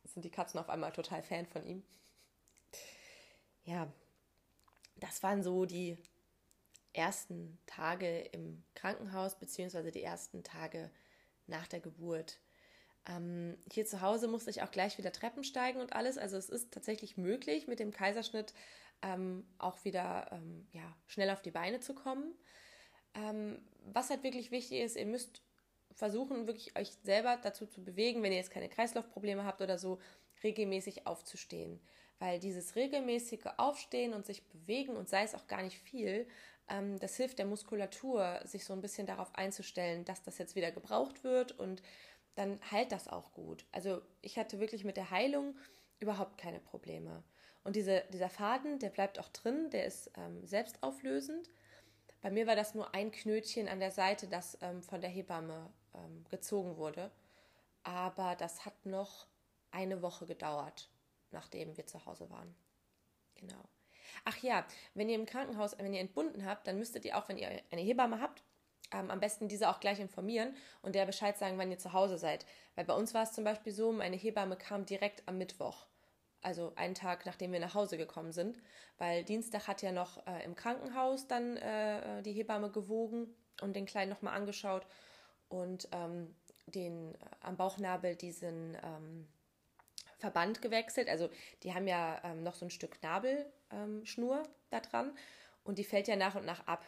sind 0.03 0.25
die 0.25 0.31
Katzen 0.31 0.59
auf 0.59 0.69
einmal 0.69 0.91
total 0.91 1.23
Fan 1.23 1.45
von 1.45 1.63
ihm. 1.65 1.83
Ja, 3.63 3.91
das 4.97 5.23
waren 5.23 5.43
so 5.43 5.65
die 5.65 5.97
ersten 6.93 7.57
Tage 7.67 8.19
im 8.33 8.63
Krankenhaus, 8.75 9.39
beziehungsweise 9.39 9.91
die 9.91 10.03
ersten 10.03 10.43
Tage 10.43 10.91
nach 11.47 11.67
der 11.67 11.79
Geburt. 11.79 12.39
Ähm, 13.07 13.57
hier 13.71 13.85
zu 13.85 14.01
Hause 14.01 14.27
musste 14.27 14.49
ich 14.49 14.61
auch 14.61 14.71
gleich 14.71 14.97
wieder 14.97 15.11
Treppen 15.11 15.43
steigen 15.43 15.79
und 15.79 15.93
alles. 15.93 16.17
Also 16.17 16.37
es 16.37 16.49
ist 16.49 16.73
tatsächlich 16.73 17.17
möglich, 17.17 17.67
mit 17.67 17.79
dem 17.79 17.91
Kaiserschnitt 17.91 18.53
ähm, 19.01 19.47
auch 19.57 19.85
wieder 19.85 20.29
ähm, 20.31 20.67
ja, 20.71 20.95
schnell 21.07 21.29
auf 21.29 21.41
die 21.41 21.51
Beine 21.51 21.79
zu 21.79 21.93
kommen. 21.93 22.33
Ähm, 23.13 23.61
was 23.85 24.09
halt 24.09 24.23
wirklich 24.23 24.51
wichtig 24.51 24.81
ist, 24.81 24.95
ihr 24.95 25.05
müsst 25.05 25.41
versuchen, 25.95 26.47
wirklich 26.47 26.77
euch 26.77 26.91
selber 27.03 27.37
dazu 27.41 27.65
zu 27.65 27.83
bewegen, 27.83 28.23
wenn 28.23 28.31
ihr 28.31 28.37
jetzt 28.37 28.51
keine 28.51 28.69
Kreislaufprobleme 28.69 29.43
habt 29.45 29.61
oder 29.61 29.77
so, 29.77 29.99
regelmäßig 30.43 31.07
aufzustehen. 31.07 31.79
Weil 32.19 32.39
dieses 32.39 32.75
regelmäßige 32.75 33.45
Aufstehen 33.57 34.13
und 34.13 34.25
sich 34.25 34.47
bewegen 34.47 34.95
und 34.95 35.09
sei 35.09 35.23
es 35.23 35.35
auch 35.35 35.47
gar 35.47 35.63
nicht 35.63 35.77
viel, 35.77 36.27
ähm, 36.69 36.99
das 36.99 37.15
hilft 37.15 37.39
der 37.39 37.45
Muskulatur, 37.45 38.39
sich 38.45 38.65
so 38.65 38.73
ein 38.73 38.81
bisschen 38.81 39.07
darauf 39.07 39.33
einzustellen, 39.35 40.05
dass 40.05 40.23
das 40.23 40.37
jetzt 40.37 40.55
wieder 40.55 40.71
gebraucht 40.71 41.23
wird 41.23 41.57
und 41.57 41.81
dann 42.35 42.59
heilt 42.71 42.91
das 42.91 43.07
auch 43.07 43.33
gut. 43.33 43.65
Also 43.71 44.01
ich 44.21 44.37
hatte 44.37 44.59
wirklich 44.59 44.83
mit 44.83 44.97
der 44.97 45.11
Heilung 45.11 45.55
überhaupt 45.99 46.37
keine 46.37 46.59
Probleme. 46.59 47.23
Und 47.63 47.75
diese, 47.75 48.03
dieser 48.11 48.29
Faden, 48.29 48.79
der 48.79 48.89
bleibt 48.89 49.19
auch 49.19 49.29
drin, 49.29 49.69
der 49.69 49.85
ist 49.85 50.11
ähm, 50.17 50.45
selbstauflösend. 50.45 51.49
Bei 52.21 52.29
mir 52.29 52.47
war 52.47 52.55
das 52.55 52.75
nur 52.75 52.93
ein 52.93 53.11
Knötchen 53.11 53.67
an 53.67 53.79
der 53.79 53.91
Seite, 53.91 54.27
das 54.27 54.57
ähm, 54.61 54.83
von 54.83 55.01
der 55.01 55.09
Hebamme 55.09 55.71
ähm, 55.93 56.25
gezogen 56.29 56.77
wurde. 56.77 57.11
Aber 57.83 58.35
das 58.35 58.65
hat 58.65 58.85
noch 58.85 59.25
eine 59.71 60.01
Woche 60.01 60.27
gedauert, 60.27 60.89
nachdem 61.31 61.75
wir 61.77 61.87
zu 61.87 62.05
Hause 62.05 62.29
waren. 62.29 62.55
Genau. 63.35 63.63
Ach 64.25 64.37
ja, 64.37 64.65
wenn 64.93 65.09
ihr 65.09 65.15
im 65.15 65.25
Krankenhaus, 65.25 65.77
wenn 65.77 65.93
ihr 65.93 66.01
entbunden 66.01 66.45
habt, 66.45 66.67
dann 66.67 66.77
müsstet 66.77 67.05
ihr 67.05 67.17
auch, 67.17 67.27
wenn 67.27 67.37
ihr 67.37 67.49
eine 67.71 67.81
Hebamme 67.81 68.21
habt, 68.21 68.43
ähm, 68.91 69.09
am 69.09 69.19
besten 69.19 69.47
diese 69.47 69.69
auch 69.69 69.79
gleich 69.79 69.99
informieren 69.99 70.55
und 70.81 70.95
der 70.95 71.05
Bescheid 71.05 71.37
sagen, 71.37 71.57
wann 71.57 71.71
ihr 71.71 71.79
zu 71.79 71.93
Hause 71.93 72.17
seid. 72.17 72.45
Weil 72.75 72.85
bei 72.85 72.93
uns 72.93 73.13
war 73.13 73.23
es 73.23 73.31
zum 73.31 73.43
Beispiel 73.43 73.73
so, 73.73 73.91
meine 73.91 74.15
Hebamme 74.15 74.57
kam 74.57 74.85
direkt 74.85 75.27
am 75.27 75.37
Mittwoch. 75.37 75.87
Also 76.41 76.73
einen 76.75 76.95
Tag, 76.95 77.25
nachdem 77.25 77.51
wir 77.51 77.59
nach 77.59 77.75
Hause 77.75 77.97
gekommen 77.97 78.31
sind. 78.31 78.57
Weil 78.97 79.23
Dienstag 79.23 79.67
hat 79.67 79.81
ja 79.81 79.91
noch 79.91 80.25
äh, 80.25 80.43
im 80.43 80.55
Krankenhaus 80.55 81.27
dann 81.27 81.57
äh, 81.57 82.21
die 82.23 82.33
Hebamme 82.33 82.71
gewogen 82.71 83.27
und 83.61 83.75
den 83.75 83.85
Kleinen 83.85 84.09
nochmal 84.09 84.35
angeschaut 84.35 84.85
und 85.49 85.87
ähm, 85.91 86.35
den 86.67 87.13
äh, 87.15 87.17
am 87.41 87.57
Bauchnabel 87.57 88.15
diesen 88.15 88.75
ähm, 88.83 89.27
Verband 90.17 90.61
gewechselt. 90.61 91.09
Also 91.09 91.29
die 91.63 91.73
haben 91.73 91.87
ja 91.87 92.21
ähm, 92.23 92.43
noch 92.43 92.55
so 92.55 92.65
ein 92.65 92.71
Stück 92.71 93.01
Nabelschnur 93.03 94.37
ähm, 94.37 94.49
da 94.69 94.79
dran 94.79 95.15
und 95.63 95.77
die 95.77 95.83
fällt 95.83 96.07
ja 96.07 96.15
nach 96.15 96.35
und 96.35 96.45
nach 96.45 96.65
ab. 96.67 96.85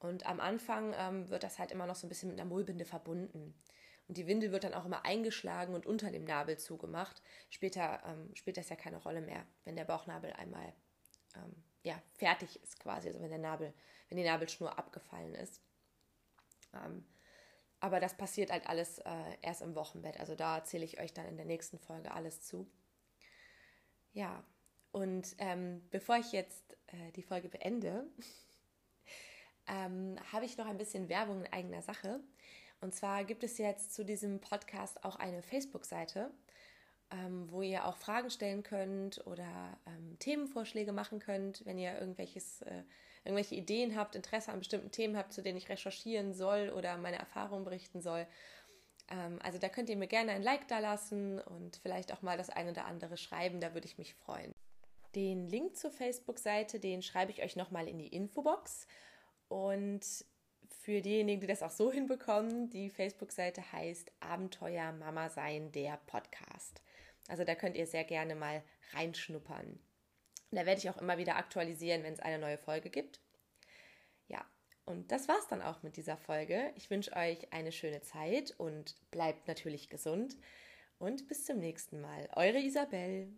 Und 0.00 0.26
am 0.26 0.40
Anfang 0.40 0.94
ähm, 0.96 1.28
wird 1.28 1.42
das 1.42 1.58
halt 1.58 1.72
immer 1.72 1.86
noch 1.86 1.96
so 1.96 2.06
ein 2.06 2.08
bisschen 2.08 2.30
mit 2.30 2.40
einer 2.40 2.48
Mullbinde 2.48 2.84
verbunden. 2.84 3.54
Und 4.08 4.16
die 4.16 4.26
Windel 4.26 4.52
wird 4.52 4.64
dann 4.64 4.74
auch 4.74 4.86
immer 4.86 5.04
eingeschlagen 5.04 5.74
und 5.74 5.86
unter 5.86 6.10
dem 6.10 6.24
Nabel 6.24 6.58
zugemacht. 6.58 7.22
Später 7.50 8.02
ähm, 8.06 8.34
spielt 8.34 8.56
das 8.56 8.70
ja 8.70 8.76
keine 8.76 8.96
Rolle 8.96 9.20
mehr, 9.20 9.44
wenn 9.64 9.76
der 9.76 9.84
Bauchnabel 9.84 10.32
einmal 10.32 10.72
ähm, 11.36 11.62
ja, 11.82 12.02
fertig 12.14 12.62
ist 12.62 12.80
quasi, 12.80 13.08
also 13.08 13.20
wenn 13.20 13.30
der 13.30 13.38
Nabel, 13.38 13.72
wenn 14.08 14.16
die 14.16 14.24
Nabelschnur 14.24 14.78
abgefallen 14.78 15.34
ist. 15.34 15.60
Ähm, 16.74 17.04
aber 17.80 18.00
das 18.00 18.16
passiert 18.16 18.50
halt 18.50 18.66
alles 18.66 18.98
äh, 18.98 19.36
erst 19.42 19.62
im 19.62 19.74
Wochenbett. 19.74 20.18
Also 20.18 20.34
da 20.34 20.56
erzähle 20.56 20.84
ich 20.84 20.98
euch 21.00 21.12
dann 21.12 21.26
in 21.26 21.36
der 21.36 21.46
nächsten 21.46 21.78
Folge 21.78 22.10
alles 22.10 22.42
zu. 22.42 22.68
Ja, 24.12 24.42
und 24.90 25.36
ähm, 25.38 25.86
bevor 25.90 26.16
ich 26.16 26.32
jetzt 26.32 26.76
äh, 26.88 27.12
die 27.14 27.22
Folge 27.22 27.48
beende, 27.48 28.06
ähm, 29.68 30.16
habe 30.32 30.44
ich 30.44 30.56
noch 30.56 30.66
ein 30.66 30.78
bisschen 30.78 31.08
Werbung 31.08 31.44
in 31.44 31.52
eigener 31.52 31.82
Sache. 31.82 32.20
Und 32.80 32.94
zwar 32.94 33.24
gibt 33.24 33.42
es 33.42 33.58
jetzt 33.58 33.94
zu 33.94 34.04
diesem 34.04 34.40
Podcast 34.40 35.04
auch 35.04 35.16
eine 35.16 35.42
Facebook-Seite, 35.42 36.30
ähm, 37.10 37.50
wo 37.50 37.62
ihr 37.62 37.86
auch 37.86 37.96
Fragen 37.96 38.30
stellen 38.30 38.62
könnt 38.62 39.26
oder 39.26 39.78
ähm, 39.86 40.18
Themenvorschläge 40.18 40.92
machen 40.92 41.18
könnt, 41.18 41.64
wenn 41.66 41.78
ihr 41.78 41.98
irgendwelches 41.98 42.62
äh, 42.62 42.82
irgendwelche 43.24 43.56
Ideen 43.56 43.96
habt, 43.96 44.14
Interesse 44.14 44.52
an 44.52 44.60
bestimmten 44.60 44.90
Themen 44.90 45.16
habt, 45.16 45.32
zu 45.32 45.42
denen 45.42 45.58
ich 45.58 45.68
recherchieren 45.68 46.32
soll 46.32 46.70
oder 46.70 46.96
meine 46.96 47.18
Erfahrungen 47.18 47.64
berichten 47.64 48.00
soll. 48.00 48.26
Ähm, 49.10 49.38
also 49.42 49.58
da 49.58 49.68
könnt 49.68 49.90
ihr 49.90 49.96
mir 49.96 50.06
gerne 50.06 50.32
ein 50.32 50.42
Like 50.42 50.66
da 50.68 50.78
lassen 50.78 51.40
und 51.40 51.76
vielleicht 51.76 52.12
auch 52.12 52.22
mal 52.22 52.38
das 52.38 52.50
eine 52.50 52.70
oder 52.70 52.86
andere 52.86 53.16
schreiben, 53.16 53.60
da 53.60 53.74
würde 53.74 53.86
ich 53.86 53.98
mich 53.98 54.14
freuen. 54.14 54.52
Den 55.14 55.46
Link 55.46 55.76
zur 55.76 55.90
Facebook-Seite, 55.90 56.80
den 56.80 57.02
schreibe 57.02 57.32
ich 57.32 57.42
euch 57.42 57.56
nochmal 57.56 57.88
in 57.88 57.98
die 57.98 58.08
Infobox. 58.08 58.86
Und 59.48 60.04
für 60.80 61.00
diejenigen, 61.00 61.40
die 61.40 61.46
das 61.46 61.62
auch 61.62 61.70
so 61.70 61.92
hinbekommen, 61.92 62.70
die 62.70 62.90
Facebook-Seite 62.90 63.72
heißt 63.72 64.12
Abenteuer 64.20 64.92
Mama 64.92 65.28
sein, 65.28 65.70
der 65.72 65.98
Podcast. 66.06 66.82
Also 67.28 67.44
da 67.44 67.54
könnt 67.54 67.76
ihr 67.76 67.86
sehr 67.86 68.04
gerne 68.04 68.34
mal 68.34 68.62
reinschnuppern. 68.92 69.78
Da 70.50 70.64
werde 70.64 70.80
ich 70.80 70.88
auch 70.88 70.96
immer 70.96 71.18
wieder 71.18 71.36
aktualisieren, 71.36 72.02
wenn 72.02 72.14
es 72.14 72.20
eine 72.20 72.38
neue 72.38 72.58
Folge 72.58 72.88
gibt. 72.88 73.20
Ja, 74.28 74.44
und 74.86 75.12
das 75.12 75.28
war's 75.28 75.46
dann 75.48 75.60
auch 75.60 75.82
mit 75.82 75.96
dieser 75.96 76.16
Folge. 76.16 76.72
Ich 76.74 76.88
wünsche 76.88 77.14
euch 77.14 77.52
eine 77.52 77.72
schöne 77.72 78.00
Zeit 78.00 78.54
und 78.58 78.96
bleibt 79.10 79.46
natürlich 79.46 79.90
gesund. 79.90 80.36
Und 80.98 81.28
bis 81.28 81.44
zum 81.44 81.58
nächsten 81.58 82.00
Mal. 82.00 82.28
Eure 82.34 82.58
Isabel. 82.58 83.28